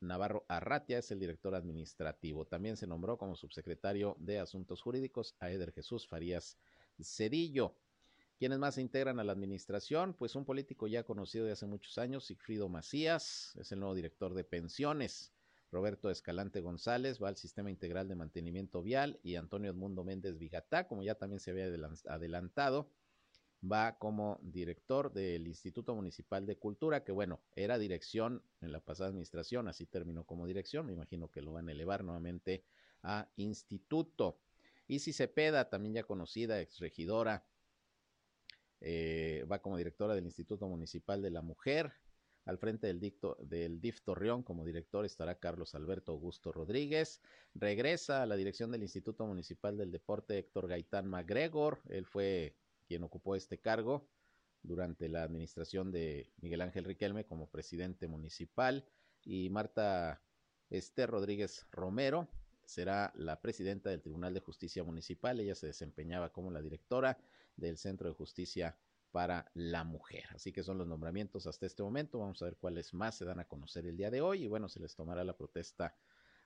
[0.01, 2.47] Navarro Arratia es el director administrativo.
[2.47, 6.59] También se nombró como subsecretario de Asuntos Jurídicos a Eder Jesús Farías
[7.03, 7.77] Cedillo.
[8.37, 10.13] ¿Quiénes más se integran a la administración?
[10.15, 14.35] Pues un político ya conocido de hace muchos años, Sigfrido Macías, es el nuevo director
[14.35, 15.33] de pensiones.
[15.71, 20.89] Roberto Escalante González va al Sistema Integral de Mantenimiento Vial y Antonio Edmundo Méndez Vigatá,
[20.89, 21.67] como ya también se había
[22.09, 22.91] adelantado,
[23.63, 29.11] va como director del Instituto Municipal de Cultura, que bueno, era dirección en la pasada
[29.11, 32.65] administración, así terminó como dirección, me imagino que lo van a elevar nuevamente
[33.05, 34.41] a instituto.
[34.89, 37.45] Y si Cepeda, también ya conocida, exregidora,
[38.87, 41.95] eh, va como directora del Instituto Municipal de la Mujer.
[42.45, 47.23] Al frente del, dicto, del DIF Torreón como director estará Carlos Alberto Augusto Rodríguez.
[47.55, 51.81] Regresa a la dirección del Instituto Municipal del Deporte Héctor Gaitán MacGregor.
[51.89, 54.07] Él fue quien ocupó este cargo
[54.63, 58.85] durante la administración de Miguel Ángel Riquelme como presidente municipal
[59.25, 60.23] y Marta
[60.69, 62.29] Esther Rodríguez Romero
[62.67, 65.41] será la presidenta del Tribunal de Justicia Municipal.
[65.41, 67.19] Ella se desempeñaba como la directora
[67.57, 68.77] del Centro de Justicia
[69.11, 70.25] para la Mujer.
[70.35, 72.19] Así que son los nombramientos hasta este momento.
[72.19, 74.69] Vamos a ver cuáles más se dan a conocer el día de hoy y bueno,
[74.69, 75.97] se les tomará la protesta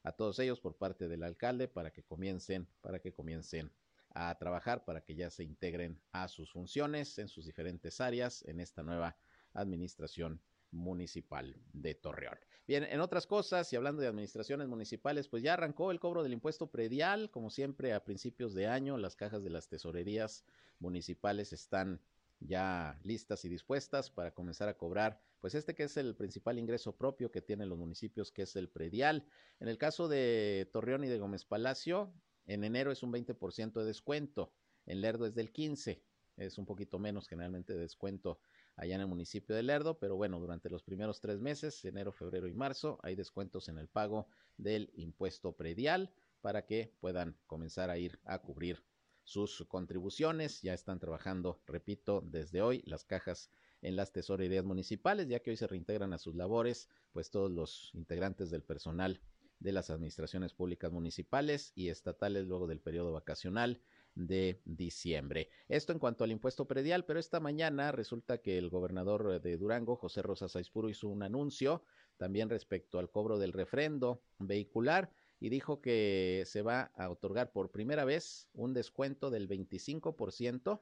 [0.03, 3.73] a todos ellos por parte del alcalde para que comiencen, para que comiencen
[4.11, 8.61] a trabajar para que ya se integren a sus funciones en sus diferentes áreas en
[8.61, 9.16] esta nueva
[9.53, 12.38] administración municipal de Torreón.
[12.66, 16.35] Bien, en otras cosas y hablando de administraciones municipales, pues ya arrancó el cobro del
[16.35, 20.44] impuesto predial, como siempre a principios de año, las cajas de las tesorerías
[20.78, 22.00] municipales están
[22.40, 26.96] ya listas y dispuestas para comenzar a cobrar, pues este que es el principal ingreso
[26.96, 29.26] propio que tienen los municipios, que es el predial.
[29.61, 32.12] En el caso de Torreón y de Gómez Palacio,
[32.46, 34.52] en enero es un 20% de descuento,
[34.87, 36.02] en Lerdo es del 15%,
[36.37, 38.38] es un poquito menos generalmente de descuento
[38.78, 42.46] allá en el municipio de Lerdo, pero bueno, durante los primeros tres meses, enero, febrero
[42.46, 47.98] y marzo, hay descuentos en el pago del impuesto predial para que puedan comenzar a
[47.98, 48.84] ir a cubrir
[49.24, 50.62] sus contribuciones.
[50.62, 53.50] Ya están trabajando, repito, desde hoy las cajas
[53.82, 57.90] en las tesorerías municipales, ya que hoy se reintegran a sus labores, pues todos los
[57.94, 59.20] integrantes del personal
[59.58, 63.80] de las administraciones públicas municipales y estatales luego del periodo vacacional
[64.18, 65.48] de diciembre.
[65.68, 69.96] Esto en cuanto al impuesto predial, pero esta mañana resulta que el gobernador de Durango,
[69.96, 71.85] José Rosas Aispuro, hizo un anuncio
[72.16, 77.70] también respecto al cobro del refrendo vehicular y dijo que se va a otorgar por
[77.70, 80.81] primera vez un descuento del 25%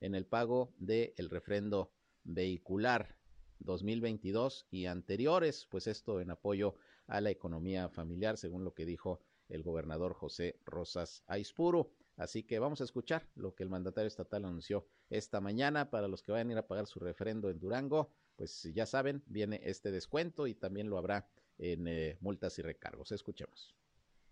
[0.00, 1.92] en el pago del refrendo
[2.24, 3.18] vehicular
[3.58, 9.20] 2022 y anteriores, pues esto en apoyo a la economía familiar, según lo que dijo
[9.50, 11.92] el gobernador José Rosas Aispuro.
[12.20, 16.22] Así que vamos a escuchar lo que el mandatario estatal anunció esta mañana para los
[16.22, 18.12] que vayan a ir a pagar su referendo en Durango.
[18.36, 23.10] Pues ya saben, viene este descuento y también lo habrá en eh, multas y recargos.
[23.10, 23.74] Escuchemos.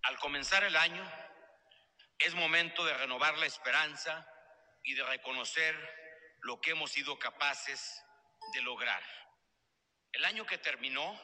[0.02, 1.02] Al comenzar el año,
[2.18, 4.28] es momento de renovar la esperanza
[4.84, 5.74] y de reconocer
[6.42, 8.04] lo que hemos sido capaces
[8.52, 9.02] de lograr.
[10.12, 11.18] El año que terminó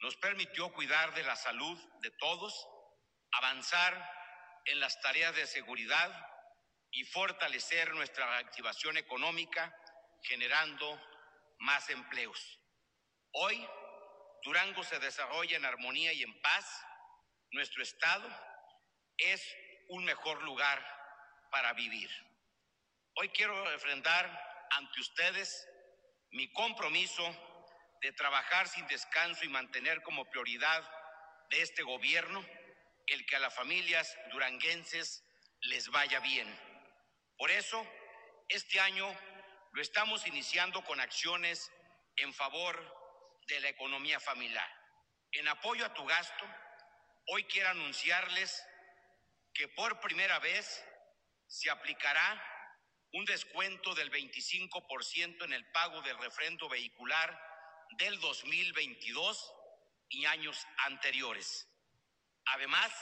[0.00, 2.66] nos permitió cuidar de la salud de todos,
[3.32, 4.21] avanzar
[4.64, 6.10] en las tareas de seguridad
[6.90, 9.74] y fortalecer nuestra reactivación económica,
[10.22, 11.00] generando
[11.58, 12.58] más empleos.
[13.32, 13.66] Hoy,
[14.42, 16.84] Durango se desarrolla en armonía y en paz.
[17.52, 18.28] Nuestro Estado
[19.16, 19.42] es
[19.88, 20.84] un mejor lugar
[21.50, 22.10] para vivir.
[23.16, 24.26] Hoy quiero refrendar
[24.70, 25.68] ante ustedes
[26.30, 27.24] mi compromiso
[28.00, 30.82] de trabajar sin descanso y mantener como prioridad
[31.50, 32.44] de este gobierno
[33.12, 35.24] el que a las familias duranguenses
[35.60, 36.48] les vaya bien.
[37.36, 37.86] Por eso,
[38.48, 39.06] este año
[39.72, 41.70] lo estamos iniciando con acciones
[42.16, 42.76] en favor
[43.46, 44.68] de la economía familiar.
[45.32, 46.44] En apoyo a tu gasto,
[47.28, 48.64] hoy quiero anunciarles
[49.52, 50.84] que por primera vez
[51.46, 52.42] se aplicará
[53.12, 57.38] un descuento del 25% en el pago del refrendo vehicular
[57.98, 59.52] del 2022
[60.08, 61.68] y años anteriores.
[62.46, 62.92] Además,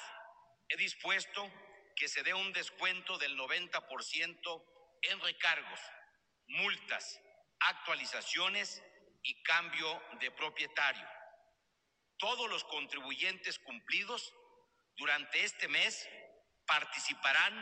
[0.69, 1.51] he dispuesto
[1.97, 4.65] que se dé un descuento del 90%
[5.03, 5.81] en recargos,
[6.47, 7.21] multas,
[7.61, 8.83] actualizaciones
[9.23, 11.07] y cambio de propietario.
[12.19, 14.33] Todos los contribuyentes cumplidos
[14.97, 16.09] durante este mes
[16.67, 17.55] participarán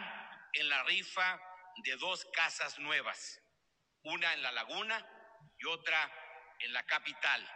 [0.53, 1.41] en la rifa
[1.85, 3.41] de dos casas nuevas,
[4.03, 5.07] una en la laguna
[5.59, 6.13] y otra
[6.61, 7.49] en la capital.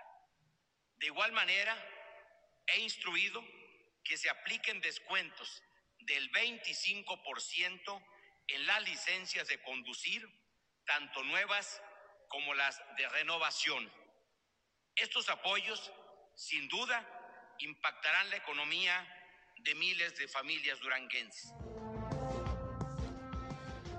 [0.97, 1.77] De igual manera,
[2.67, 3.43] he instruido
[4.05, 5.62] que se apliquen descuentos
[6.01, 8.05] del 25%
[8.49, 10.27] en las licencias de conducir,
[10.87, 11.81] tanto nuevas
[12.29, 13.91] como las de renovación.
[14.97, 15.93] Estos apoyos,
[16.35, 17.07] sin duda,
[17.59, 19.07] impactarán la economía
[19.59, 21.53] de miles de familias duranguenses.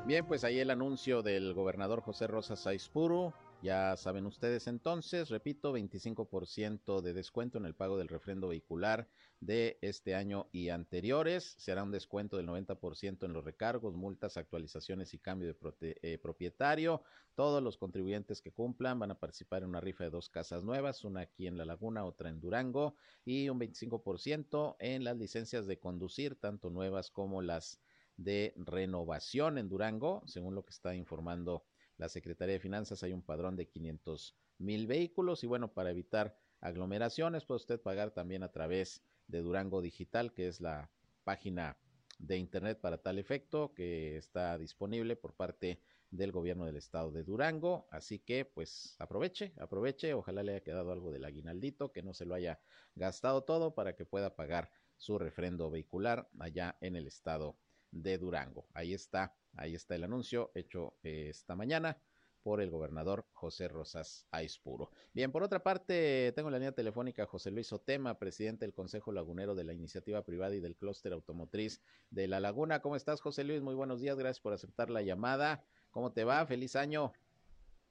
[0.05, 3.33] Bien, pues ahí el anuncio del gobernador José Rosa Saizpuro.
[3.63, 9.07] Ya saben ustedes entonces, repito, 25% de descuento en el pago del refrendo vehicular
[9.39, 11.55] de este año y anteriores.
[11.57, 15.47] Se hará un descuento del 90% en los recargos, multas, actualizaciones y cambio
[15.79, 17.03] de eh, propietario.
[17.35, 21.05] Todos los contribuyentes que cumplan van a participar en una rifa de dos casas nuevas,
[21.05, 25.79] una aquí en La Laguna, otra en Durango, y un 25% en las licencias de
[25.79, 27.79] conducir, tanto nuevas como las
[28.17, 31.63] de renovación en Durango, según lo que está informando
[32.03, 36.37] la Secretaría de Finanzas, hay un padrón de 500 mil vehículos y bueno, para evitar
[36.59, 40.91] aglomeraciones puede usted pagar también a través de Durango Digital, que es la
[41.23, 41.77] página
[42.19, 45.79] de internet para tal efecto que está disponible por parte
[46.11, 47.87] del gobierno del estado de Durango.
[47.89, 52.25] Así que pues aproveche, aproveche, ojalá le haya quedado algo del aguinaldito, que no se
[52.25, 52.59] lo haya
[52.95, 57.55] gastado todo para que pueda pagar su refrendo vehicular allá en el estado
[57.91, 58.67] de Durango.
[58.73, 61.97] Ahí está, ahí está el anuncio hecho eh, esta mañana
[62.43, 64.91] por el gobernador José Rosas Aispuro.
[65.13, 69.55] Bien, por otra parte, tengo la línea telefónica José Luis Otema, presidente del Consejo Lagunero
[69.55, 72.81] de la Iniciativa Privada y del Clúster Automotriz de La Laguna.
[72.81, 73.61] ¿Cómo estás, José Luis?
[73.61, 75.63] Muy buenos días, gracias por aceptar la llamada.
[75.91, 76.45] ¿Cómo te va?
[76.45, 77.13] Feliz año.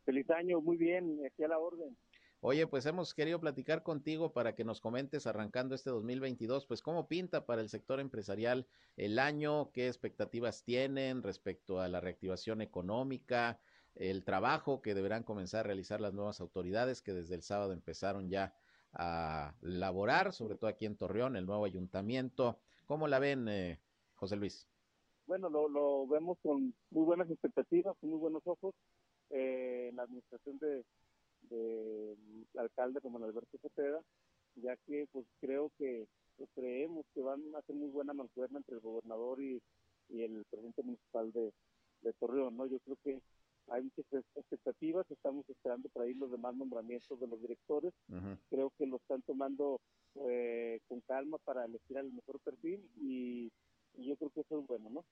[0.05, 1.97] Feliz año, muy bien, aquí a la orden.
[2.45, 7.07] Oye, pues hemos querido platicar contigo para que nos comentes arrancando este 2022, pues cómo
[7.07, 13.61] pinta para el sector empresarial el año, qué expectativas tienen respecto a la reactivación económica,
[13.95, 18.29] el trabajo que deberán comenzar a realizar las nuevas autoridades que desde el sábado empezaron
[18.29, 18.53] ya
[18.93, 22.59] a laborar, sobre todo aquí en Torreón, el nuevo ayuntamiento.
[22.87, 23.79] ¿Cómo la ven, eh,
[24.17, 24.67] José Luis?
[25.29, 28.75] Bueno, lo, vemos con muy buenas expectativas, con muy buenos ojos.
[29.31, 30.85] Eh, la administración de,
[31.49, 32.17] del
[32.57, 34.01] alcalde como Alberto Cepeda,
[34.57, 38.77] ya que pues creo que pues, creemos que van a hacer muy buena mancuerna entre
[38.77, 39.63] el gobernador y,
[40.11, 41.53] el presidente municipal de,
[42.19, 42.67] Torreón, ¿no?
[42.67, 43.23] Yo creo que
[43.69, 47.95] hay muchas expectativas, estamos esperando para ir los demás nombramientos de los directores,
[48.51, 49.81] creo que lo están tomando
[50.17, 53.51] eh, con calma para elegir al mejor perfil y,
[53.95, 55.05] y yo creo que eso es bueno, ¿no?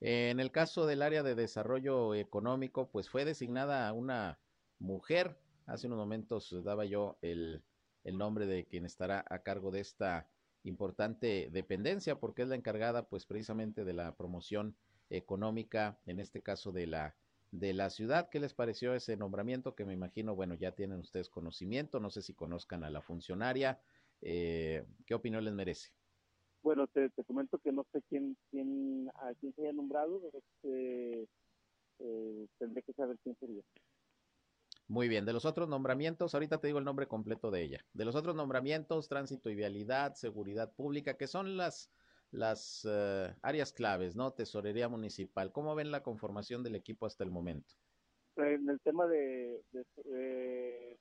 [0.00, 4.38] En el caso del área de desarrollo económico, pues fue designada una
[4.78, 7.62] mujer Hace unos momentos daba yo el,
[8.04, 10.28] nombre de quien estará a cargo de esta
[10.62, 14.76] importante dependencia, porque es la encargada, pues, precisamente de la promoción
[15.10, 17.14] económica, en este caso de la
[17.50, 18.28] de la ciudad.
[18.30, 19.76] ¿Qué les pareció ese nombramiento?
[19.76, 23.80] Que me imagino, bueno, ya tienen ustedes conocimiento, no sé si conozcan a la funcionaria.
[24.22, 25.90] Eh, ¿Qué opinión les merece?
[26.62, 31.28] Bueno, te, comento que no sé quién, quién, a quién se haya nombrado, este,
[31.98, 33.62] eh, tendré que saber quién sería.
[34.86, 37.84] Muy bien, de los otros nombramientos, ahorita te digo el nombre completo de ella.
[37.94, 41.90] De los otros nombramientos, tránsito y vialidad, seguridad pública, que son las,
[42.30, 44.32] las eh, áreas claves, ¿no?
[44.32, 45.52] Tesorería municipal.
[45.52, 47.74] ¿Cómo ven la conformación del equipo hasta el momento?
[48.36, 49.62] En el tema de,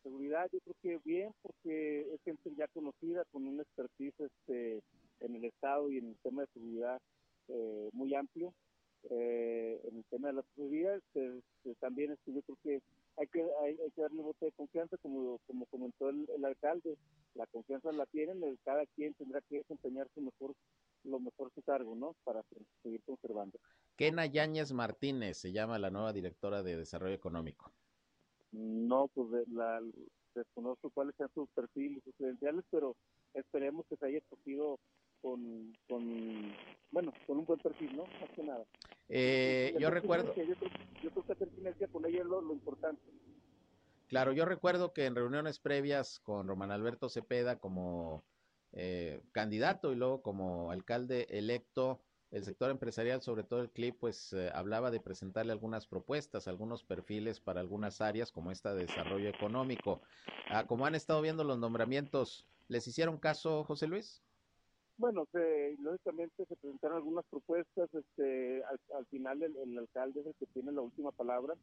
[0.04, 4.82] seguridad, yo creo que bien, porque es gente ya conocida, con un expertise este,
[5.20, 7.02] en el Estado y en el tema de seguridad
[7.50, 8.54] eh, muy amplio.
[9.10, 12.82] Eh, en el tema de la seguridad, este, también este, yo creo que
[13.18, 16.98] hay que hay, que darle voto de confianza como como comentó el, alcalde
[17.36, 20.56] la confianza la tienen cada quien tendrá que desempeñarse mejor
[21.04, 22.44] lo mejor su cargo no para
[22.82, 23.60] seguir conservando.
[23.98, 27.72] Kena Yáñez Martínez se llama la nueva directora de desarrollo económico.
[28.52, 29.82] No pues la
[30.34, 32.96] desconozco cuáles sean sus perfiles sus credenciales pero
[33.34, 34.80] esperemos que se haya escogido
[35.24, 36.54] con, con
[36.92, 38.64] bueno con un buen perfil no más que nada
[39.10, 40.34] eh, yo recuerdo.
[40.36, 43.02] Yo creo, que hacer con ella es lo, importante.
[44.08, 48.24] Claro, yo recuerdo que en reuniones previas con Román Alberto Cepeda como
[48.72, 52.00] eh, candidato y luego como alcalde electo,
[52.32, 56.84] el sector empresarial, sobre todo el CLIP, pues eh, hablaba de presentarle algunas propuestas, algunos
[56.84, 60.02] perfiles para algunas áreas como esta de desarrollo económico.
[60.50, 64.24] Ah, como han estado viendo los nombramientos, ¿les hicieron caso, José Luis?
[65.04, 70.46] Bueno, se, lógicamente se presentaron algunas propuestas, este, al, final el, alcalde es el que
[70.46, 71.56] tiene la última palabra,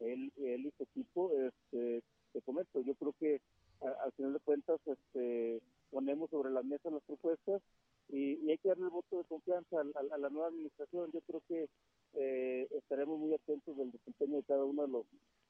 [0.00, 3.42] él, él y su equipo, este, te comento, yo creo que
[3.82, 7.60] al final de cuentas este, ponemos sobre la mesa las propuestas
[8.08, 11.68] y, hay que darle el voto de confianza a, la nueva administración, yo creo que
[12.14, 15.04] eh, estaremos muy atentos del desempeño de cada uno de los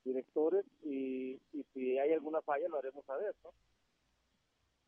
[0.04, 3.50] directores y, y si hay alguna falla lo haremos saber, ¿no?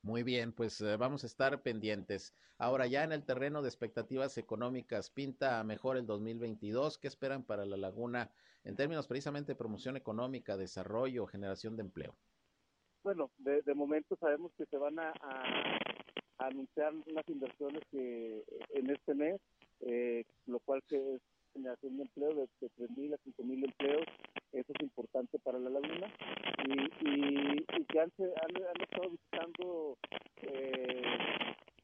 [0.02, 2.34] Muy bien, pues eh, vamos a estar pendientes.
[2.56, 6.98] Ahora ya en el terreno de expectativas económicas, pinta mejor el 2022.
[6.98, 8.30] ¿Qué esperan para la laguna
[8.64, 12.14] en términos precisamente de promoción económica, desarrollo, generación de empleo?
[13.02, 15.12] Bueno, de, momento sabemos que se van a,
[16.38, 19.40] anunciar unas inversiones que en este mes,
[19.80, 21.20] eh, lo cual que es
[21.52, 24.04] generación de empleo de, de 3.000 a 5.000 empleos,
[24.52, 26.08] eso es importante para la laguna,
[26.66, 29.98] y, y, y que han, han, han, estado visitando
[30.42, 31.02] eh,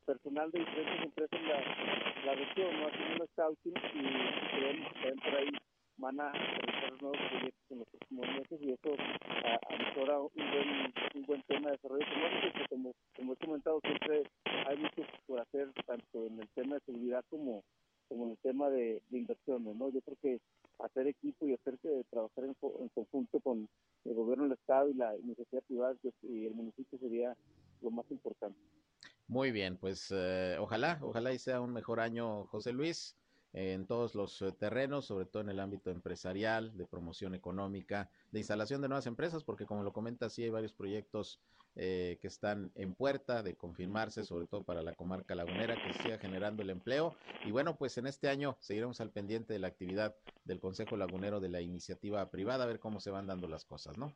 [0.06, 2.88] personal de diferentes empresas en la, la región, ¿no?
[2.88, 5.48] haciendo un scouting y creemos que también por ahí
[5.96, 8.96] van a realizar nuevos proyectos en los próximos meses y eso
[9.44, 14.22] a, un buen, un buen tema de desarrollo económico que como, como he comentado siempre
[14.66, 17.62] hay mucho por hacer tanto en el tema de seguridad como
[18.08, 19.90] como en el tema de, de inversiones, ¿no?
[19.90, 20.40] Yo creo que
[20.78, 22.54] hacer equipo y hacerse trabajar en,
[22.88, 23.68] conjunto con
[24.04, 27.36] el gobierno del estado y la iniciativa privada y el municipio sería
[27.80, 28.58] lo más importante.
[29.26, 33.16] Muy bien, pues eh, ojalá, ojalá y sea un mejor año, José Luis
[33.54, 38.40] en todos los eh, terrenos, sobre todo en el ámbito empresarial, de promoción económica, de
[38.40, 41.40] instalación de nuevas empresas, porque como lo comenta, sí hay varios proyectos
[41.76, 46.18] eh, que están en puerta de confirmarse, sobre todo para la comarca lagunera, que siga
[46.18, 47.14] generando el empleo.
[47.44, 51.38] Y bueno, pues en este año seguiremos al pendiente de la actividad del Consejo Lagunero
[51.38, 54.12] de la iniciativa privada, a ver cómo se van dando las cosas, ¿no?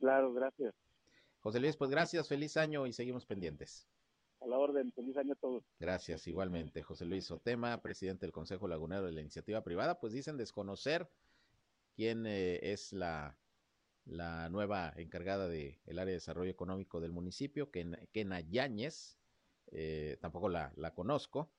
[0.00, 0.74] Claro, gracias.
[1.40, 3.86] José Luis, pues gracias, feliz año y seguimos pendientes.
[4.42, 5.64] A la orden, feliz año a todos.
[5.78, 6.82] Gracias, igualmente.
[6.82, 11.08] José Luis Otema, presidente del Consejo Lagunero de la Iniciativa Privada, pues dicen desconocer
[11.94, 13.38] quién eh, es la,
[14.04, 19.16] la nueva encargada del el área de desarrollo económico del municipio, Kena Yáñez,
[19.70, 21.52] eh, tampoco la, la, conozco,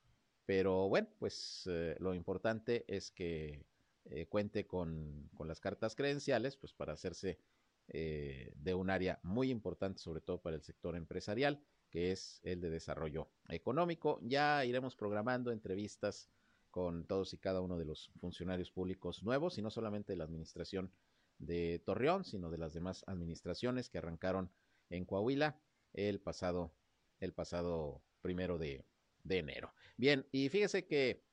[0.46, 3.66] pero bueno, pues eh, lo importante es que
[4.06, 7.40] eh, cuente con, con, las cartas credenciales, pues para hacerse
[7.88, 11.62] eh, de un área muy importante, sobre todo para el sector empresarial
[11.94, 14.20] que es el de desarrollo económico.
[14.24, 16.28] Ya iremos programando entrevistas
[16.72, 20.24] con todos y cada uno de los funcionarios públicos nuevos y no solamente de la
[20.24, 20.92] administración
[21.38, 24.52] de Torreón, sino de las demás administraciones que arrancaron
[24.90, 25.62] en Coahuila
[25.94, 26.74] el pasado,
[27.20, 28.88] el pasado primero de,
[29.24, 29.72] de enero.
[29.96, 31.24] Bien, y fíjese que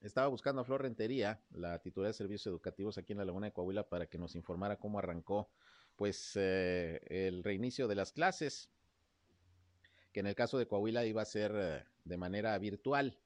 [0.00, 3.52] estaba buscando a Flor Rentería, la titular de servicios educativos aquí en la Laguna de
[3.52, 5.50] Coahuila, para que nos informara cómo arrancó
[5.96, 8.70] pues eh, el reinicio de las clases
[10.12, 13.18] que en el caso de Coahuila iba a ser eh, de manera virtual.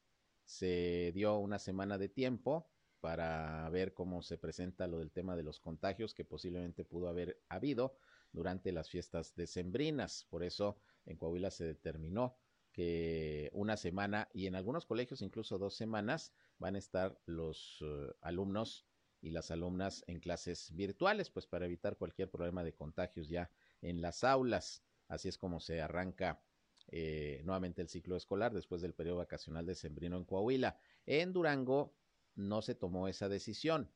[0.44, 2.68] Se dio una semana de tiempo
[3.00, 7.40] para ver cómo se presenta lo del tema de los contagios que posiblemente pudo haber
[7.48, 7.96] habido
[8.32, 10.26] durante las fiestas decembrinas.
[10.30, 12.36] Por eso en Coahuila se determinó
[12.72, 18.12] que una semana y en algunos colegios incluso dos semanas van a estar los uh,
[18.20, 18.86] alumnos
[19.20, 24.02] y las alumnas en clases virtuales, pues para evitar cualquier problema de contagios ya en
[24.02, 24.82] las aulas.
[25.08, 26.42] Así es como se arranca
[26.88, 30.78] eh, nuevamente el ciclo escolar después del periodo vacacional de Sembrino en Coahuila.
[31.06, 31.94] En Durango
[32.34, 33.90] no se tomó esa decisión,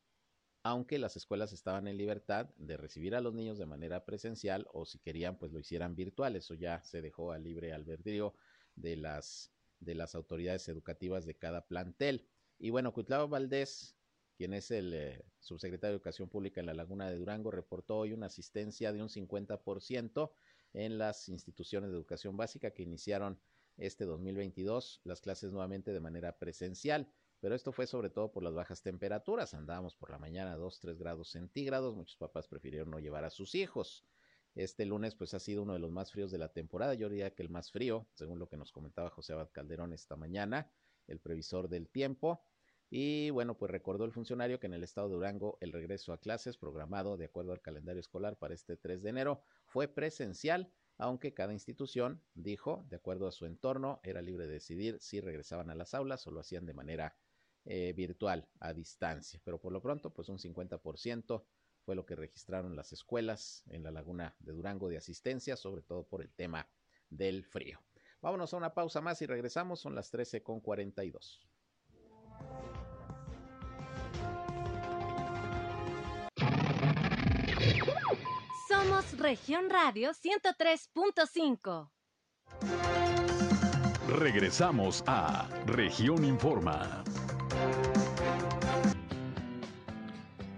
[0.62, 4.84] aunque las escuelas estaban en libertad de recibir a los niños de manera presencial o
[4.84, 6.36] si querían pues lo hicieran virtual.
[6.36, 8.34] Eso ya se dejó a libre albedrío
[8.74, 12.26] de las, de las autoridades educativas de cada plantel.
[12.58, 13.96] Y bueno, Cuitlao Valdés,
[14.36, 18.12] quien es el eh, subsecretario de Educación Pública en la Laguna de Durango, reportó hoy
[18.12, 20.30] una asistencia de un 50%
[20.72, 23.40] en las instituciones de educación básica que iniciaron
[23.76, 27.12] este 2022 las clases nuevamente de manera presencial.
[27.40, 29.54] Pero esto fue sobre todo por las bajas temperaturas.
[29.54, 31.94] Andábamos por la mañana a 2, 3 grados centígrados.
[31.94, 34.04] Muchos papás prefirieron no llevar a sus hijos.
[34.56, 36.94] Este lunes pues ha sido uno de los más fríos de la temporada.
[36.94, 40.16] Yo diría que el más frío, según lo que nos comentaba José Abad Calderón esta
[40.16, 40.72] mañana,
[41.06, 42.44] el previsor del tiempo.
[42.90, 46.18] Y bueno, pues recordó el funcionario que en el estado de Durango el regreso a
[46.18, 51.34] clases programado de acuerdo al calendario escolar para este 3 de enero fue presencial, aunque
[51.34, 55.74] cada institución, dijo, de acuerdo a su entorno, era libre de decidir si regresaban a
[55.74, 57.16] las aulas o lo hacían de manera
[57.64, 59.40] eh, virtual, a distancia.
[59.44, 61.44] Pero por lo pronto, pues un 50%
[61.84, 66.06] fue lo que registraron las escuelas en la laguna de Durango de asistencia, sobre todo
[66.06, 66.68] por el tema
[67.10, 67.80] del frío.
[68.20, 71.46] Vámonos a una pausa más y regresamos, son las 13 con 42.
[78.78, 81.90] Somos Región Radio 103.5.
[84.20, 87.02] Regresamos a Región Informa.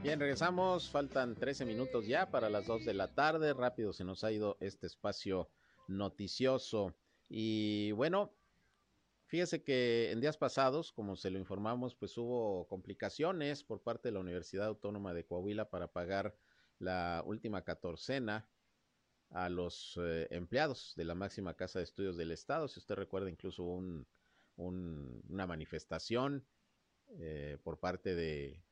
[0.03, 0.91] Bien, regresamos.
[0.91, 3.55] Faltan 13 minutos ya para las 2 de la tarde.
[3.55, 5.49] Rápido se nos ha ido este espacio
[5.89, 6.95] noticioso.
[7.27, 8.35] Y bueno,
[9.29, 14.13] fíjese que en días pasados, como se lo informamos, pues hubo complicaciones por parte de
[14.13, 16.37] la Universidad Autónoma de Coahuila para pagar
[16.81, 18.49] la última catorcena
[19.31, 22.67] a los eh, empleados de la máxima casa de estudios del estado.
[22.67, 24.07] Si usted recuerda, incluso un,
[24.57, 26.45] un, una manifestación
[27.19, 28.63] eh, por parte de,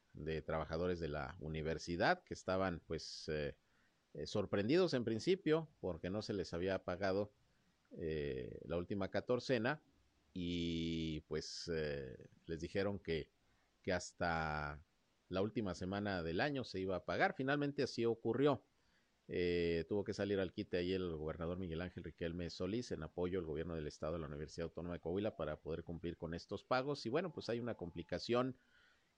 [0.44, 3.54] trabajadores de la universidad que estaban pues eh,
[4.24, 7.30] sorprendidos en principio porque no se les había pagado
[7.90, 9.80] la última catorcena
[10.34, 11.70] y pues
[12.46, 13.30] les dijeron que,
[13.80, 14.82] que hasta
[15.28, 17.34] la última semana del año se iba a pagar.
[17.34, 18.62] Finalmente así ocurrió.
[19.30, 23.38] Eh, tuvo que salir al quite ahí el gobernador Miguel Ángel Riquelme Solís en apoyo
[23.38, 26.64] al gobierno del estado de la Universidad Autónoma de Coahuila para poder cumplir con estos
[26.64, 27.04] pagos.
[27.04, 28.56] Y bueno, pues hay una complicación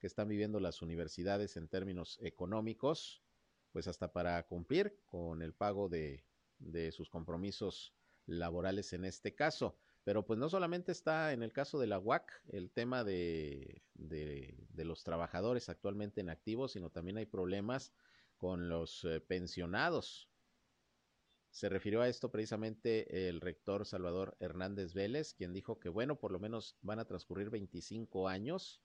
[0.00, 3.22] que están viviendo las universidades en términos económicos,
[3.70, 6.24] pues hasta para cumplir con el pago de,
[6.58, 7.94] de sus compromisos
[8.26, 9.76] laborales en este caso.
[10.04, 13.82] Pero pues no solamente está en el caso de la UAC el tema de,
[14.76, 17.92] los trabajadores actualmente en activo, sino también hay problemas
[18.38, 20.30] con los eh, pensionados.
[21.50, 26.32] Se refirió a esto precisamente el rector Salvador Hernández Vélez, quien dijo que, bueno, por
[26.32, 28.80] lo menos van a transcurrir 25 años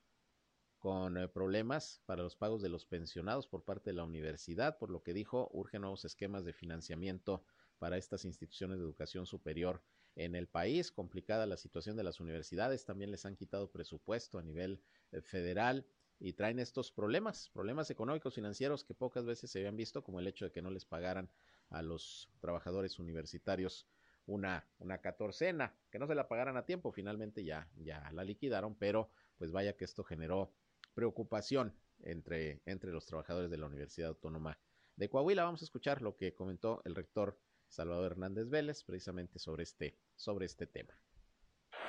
[0.80, 4.90] con eh, problemas para los pagos de los pensionados por parte de la universidad, por
[4.90, 7.44] lo que dijo, urgen nuevos esquemas de financiamiento
[7.80, 9.82] para estas instituciones de educación superior
[10.16, 10.92] en el país.
[10.92, 15.86] Complicada la situación de las universidades, también les han quitado presupuesto a nivel eh, federal
[16.20, 20.28] y traen estos problemas, problemas económicos financieros que pocas veces se habían visto, como el
[20.28, 21.30] hecho de que no les pagaran
[21.70, 23.88] a los trabajadores universitarios
[24.26, 28.76] una, una catorcena, que no se la pagaran a tiempo, finalmente ya, ya la liquidaron,
[28.76, 30.52] pero pues vaya que esto generó
[30.94, 34.58] preocupación entre, entre los trabajadores de la Universidad Autónoma
[34.96, 35.44] de Coahuila.
[35.44, 37.38] Vamos a escuchar lo que comentó el rector
[37.70, 40.96] Salvador Hernández Vélez precisamente sobre este, sobre este tema.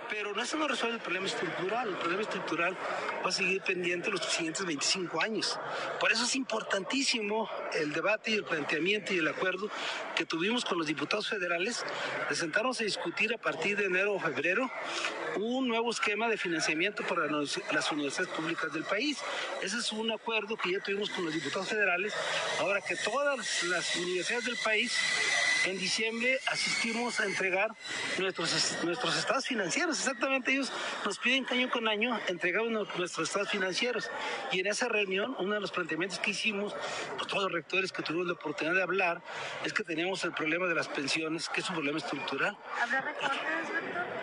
[0.08, 1.88] Pero eso no resuelve el problema estructural.
[1.88, 2.76] El problema estructural
[3.24, 5.58] va a seguir pendiente los siguientes 25 años.
[5.98, 9.68] Por eso es importantísimo el debate y el planteamiento y el acuerdo
[10.14, 11.84] que tuvimos con los diputados federales
[12.28, 14.70] de sentarnos a discutir a partir de enero o febrero
[15.36, 19.18] un nuevo esquema de financiamiento para las universidades públicas del país.
[19.62, 22.14] Ese es un acuerdo que ya tuvimos con los diputados federales.
[22.60, 24.96] Ahora que todas las universidades del país
[25.64, 27.70] en diciembre asistimos a entregar
[28.18, 29.98] nuestros, nuestros estados financieros.
[29.98, 30.72] Exactamente, ellos
[31.04, 34.10] nos piden año con año entregamos nuestros estados financieros.
[34.52, 36.74] Y en esa reunión, uno de los planteamientos que hicimos,
[37.16, 39.22] pues, todos los rectores que tuvimos la oportunidad de hablar,
[39.64, 42.56] es que teníamos el problema de las pensiones, que es un problema estructural.
[42.82, 44.15] ¿Habrá recortes,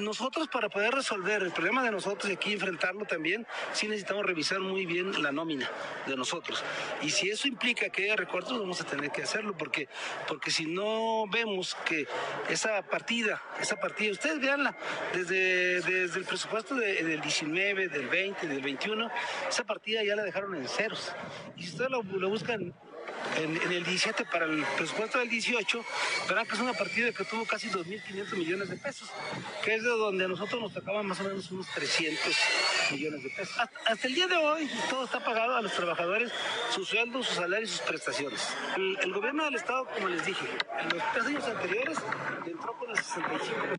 [0.00, 4.60] nosotros para poder resolver el problema de nosotros y aquí enfrentarlo también, sí necesitamos revisar
[4.60, 5.70] muy bien la nómina
[6.06, 6.62] de nosotros.
[7.02, 9.88] Y si eso implica que haya recortes, vamos a tener que hacerlo, porque,
[10.26, 12.06] porque si no vemos que
[12.48, 14.76] esa partida, esa partida, ustedes veanla,
[15.12, 19.10] desde, desde el presupuesto del 19, del 20, del 21,
[19.48, 21.12] esa partida ya la dejaron en ceros.
[21.56, 22.74] Y si ustedes lo, lo buscan
[23.36, 25.84] en, el 17 para el presupuesto del 18,
[26.28, 29.10] verán que es una partida que tuvo casi 2.500 millones de pesos,
[29.64, 32.36] que es de donde a nosotros nos tocaban más o menos unos 300
[32.92, 33.58] millones de pesos.
[33.58, 36.32] Hasta, el día de hoy todo está pagado a los trabajadores,
[36.70, 38.40] sus sueldos, sus salarios sus prestaciones.
[38.76, 40.46] El, el gobierno del Estado, como les dije,
[40.80, 41.98] en los tres años anteriores
[42.46, 43.76] entró con el 65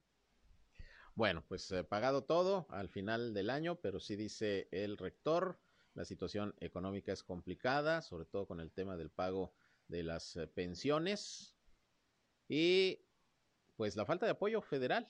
[1.15, 5.57] bueno, pues eh, pagado todo al final del año, pero sí dice el rector,
[5.95, 9.53] la situación económica es complicada, sobre todo con el tema del pago
[9.87, 11.55] de las eh, pensiones.
[12.47, 12.99] Y
[13.75, 15.09] pues la falta de apoyo federal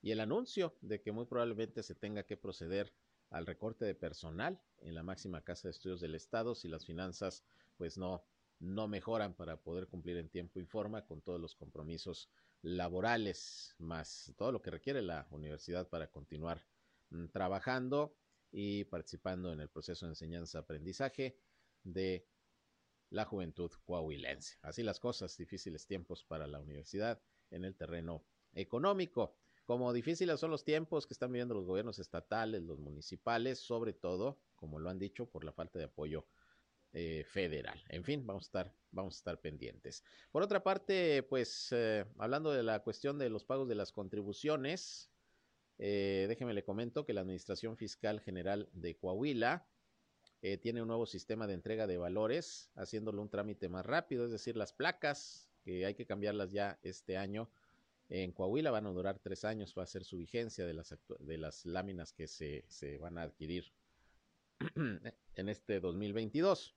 [0.00, 2.94] y el anuncio de que muy probablemente se tenga que proceder
[3.30, 7.44] al recorte de personal en la máxima casa de estudios del estado si las finanzas
[7.76, 8.24] pues no
[8.58, 12.30] no mejoran para poder cumplir en tiempo y forma con todos los compromisos
[12.62, 16.64] laborales más todo lo que requiere la universidad para continuar
[17.10, 18.14] mm, trabajando
[18.52, 21.38] y participando en el proceso de enseñanza-aprendizaje
[21.82, 22.28] de
[23.10, 24.58] la juventud coahuilense.
[24.62, 29.36] Así las cosas, difíciles tiempos para la universidad en el terreno económico.
[29.64, 34.40] Como difíciles son los tiempos que están viviendo los gobiernos estatales, los municipales, sobre todo,
[34.54, 36.26] como lo han dicho, por la falta de apoyo
[36.92, 37.82] eh, federal.
[37.88, 40.04] En fin, vamos a estar, vamos a estar pendientes.
[40.30, 45.11] Por otra parte, pues eh, hablando de la cuestión de los pagos de las contribuciones,
[45.78, 49.66] eh, déjeme le comento que la Administración Fiscal General de Coahuila
[50.42, 54.32] eh, tiene un nuevo sistema de entrega de valores, haciéndolo un trámite más rápido, es
[54.32, 57.48] decir, las placas que hay que cambiarlas ya este año
[58.08, 61.38] en Coahuila van a durar tres años, va a ser su vigencia de las, de
[61.38, 63.72] las láminas que se, se van a adquirir
[64.76, 66.74] en este 2022.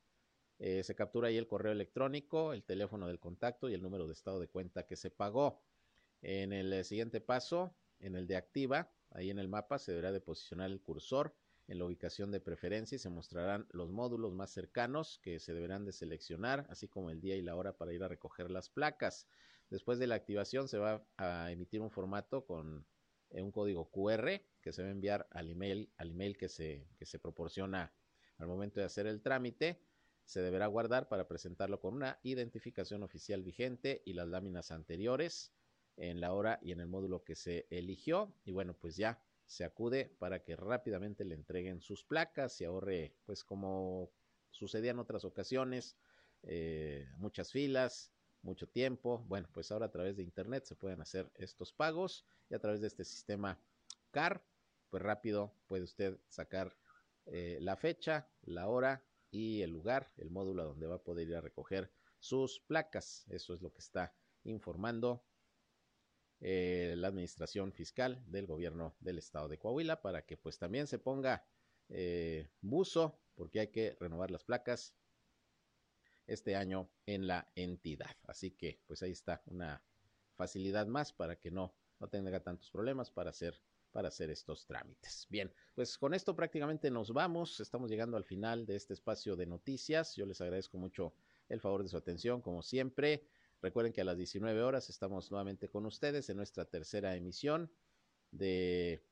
[0.61, 4.13] Eh, se captura ahí el correo electrónico, el teléfono del contacto y el número de
[4.13, 5.63] estado de cuenta que se pagó.
[6.21, 10.21] En el siguiente paso, en el de activa, ahí en el mapa se deberá de
[10.21, 11.33] posicionar el cursor
[11.69, 15.85] en la ubicación de preferencia y se mostrarán los módulos más cercanos que se deberán
[15.85, 19.29] de seleccionar, así como el día y la hora para ir a recoger las placas.
[19.71, 22.85] Después de la activación se va a emitir un formato con
[23.31, 27.07] un código QR que se va a enviar al email, al email que se, que
[27.07, 27.93] se proporciona
[28.39, 29.81] al momento de hacer el trámite.
[30.25, 35.53] Se deberá guardar para presentarlo con una identificación oficial vigente y las láminas anteriores
[35.97, 38.35] en la hora y en el módulo que se eligió.
[38.45, 43.15] Y bueno, pues ya se acude para que rápidamente le entreguen sus placas y ahorre,
[43.25, 44.11] pues como
[44.51, 45.97] sucedía en otras ocasiones,
[46.43, 48.13] eh, muchas filas,
[48.49, 49.25] mucho tiempo.
[49.29, 52.81] Bueno, pues ahora a través de internet se pueden hacer estos pagos y a través
[52.81, 53.61] de este sistema
[54.11, 54.43] CAR,
[54.91, 56.77] pues rápido puede usted sacar
[57.27, 61.37] eh, la fecha, la hora y el lugar, el módulo donde va a poder ir
[61.37, 63.27] a recoger sus placas.
[63.29, 65.23] Eso es lo que está informando
[66.41, 70.99] eh, la administración fiscal del gobierno del estado de Coahuila para que pues también se
[70.99, 71.45] ponga
[71.89, 74.95] eh, buzo porque hay que renovar las placas
[76.29, 78.17] este año en la entidad.
[78.27, 79.83] Así que pues ahí está una
[80.37, 83.61] facilidad más para que no, no tenga tantos problemas para hacer
[83.91, 85.27] para hacer estos trámites.
[85.31, 87.59] Bien, pues con esto prácticamente nos vamos.
[87.59, 90.15] Estamos llegando al final de este espacio de noticias.
[90.15, 91.15] Yo les agradezco mucho
[91.49, 93.25] el favor de su atención, como siempre.
[93.61, 97.73] Recuerden que a las 19 horas estamos nuevamente con ustedes en nuestra tercera emisión
[98.31, 99.03] de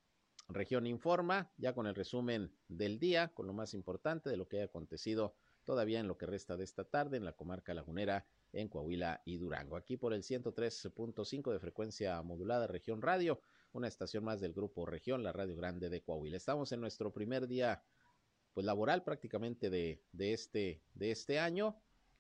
[0.49, 4.61] Región Informa, ya con el resumen del día, con lo más importante de lo que
[4.61, 5.35] ha acontecido
[5.67, 9.37] todavía en lo que resta de esta tarde en la comarca lagunera en Coahuila y
[9.37, 9.77] Durango.
[9.77, 13.41] Aquí por el 103.5 de frecuencia modulada Región Radio,
[13.73, 16.39] una estación más del grupo Región, la Radio Grande de Coahuila.
[16.39, 17.83] Estamos en nuestro primer día
[18.55, 21.77] pues laboral prácticamente de, de, este, de este año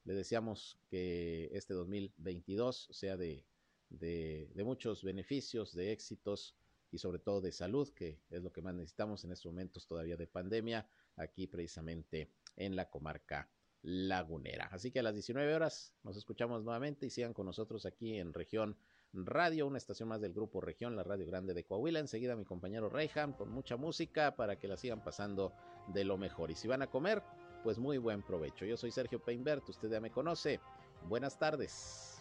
[0.06, 3.44] le deseamos que este 2022 sea de,
[3.90, 6.54] de, muchos beneficios, de éxitos
[6.92, 10.16] y sobre todo de salud, que es lo que más necesitamos en estos momentos todavía
[10.16, 13.48] de pandemia, aquí precisamente en la comarca
[13.82, 14.68] lagunera.
[14.72, 18.32] Así que a las 19 horas nos escuchamos nuevamente y sigan con nosotros aquí en
[18.32, 18.76] región
[19.12, 22.00] Radio, una estación más del grupo Región, la Radio Grande de Coahuila.
[22.00, 25.52] Enseguida mi compañero Reyham con mucha música para que la sigan pasando
[25.88, 26.50] de lo mejor.
[26.50, 27.22] Y si van a comer,
[27.62, 28.64] pues muy buen provecho.
[28.64, 30.60] Yo soy Sergio Peinbert, usted ya me conoce.
[31.08, 32.15] Buenas tardes.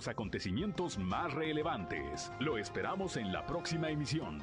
[0.00, 2.32] Los acontecimientos más relevantes.
[2.38, 4.42] Lo esperamos en la próxima emisión.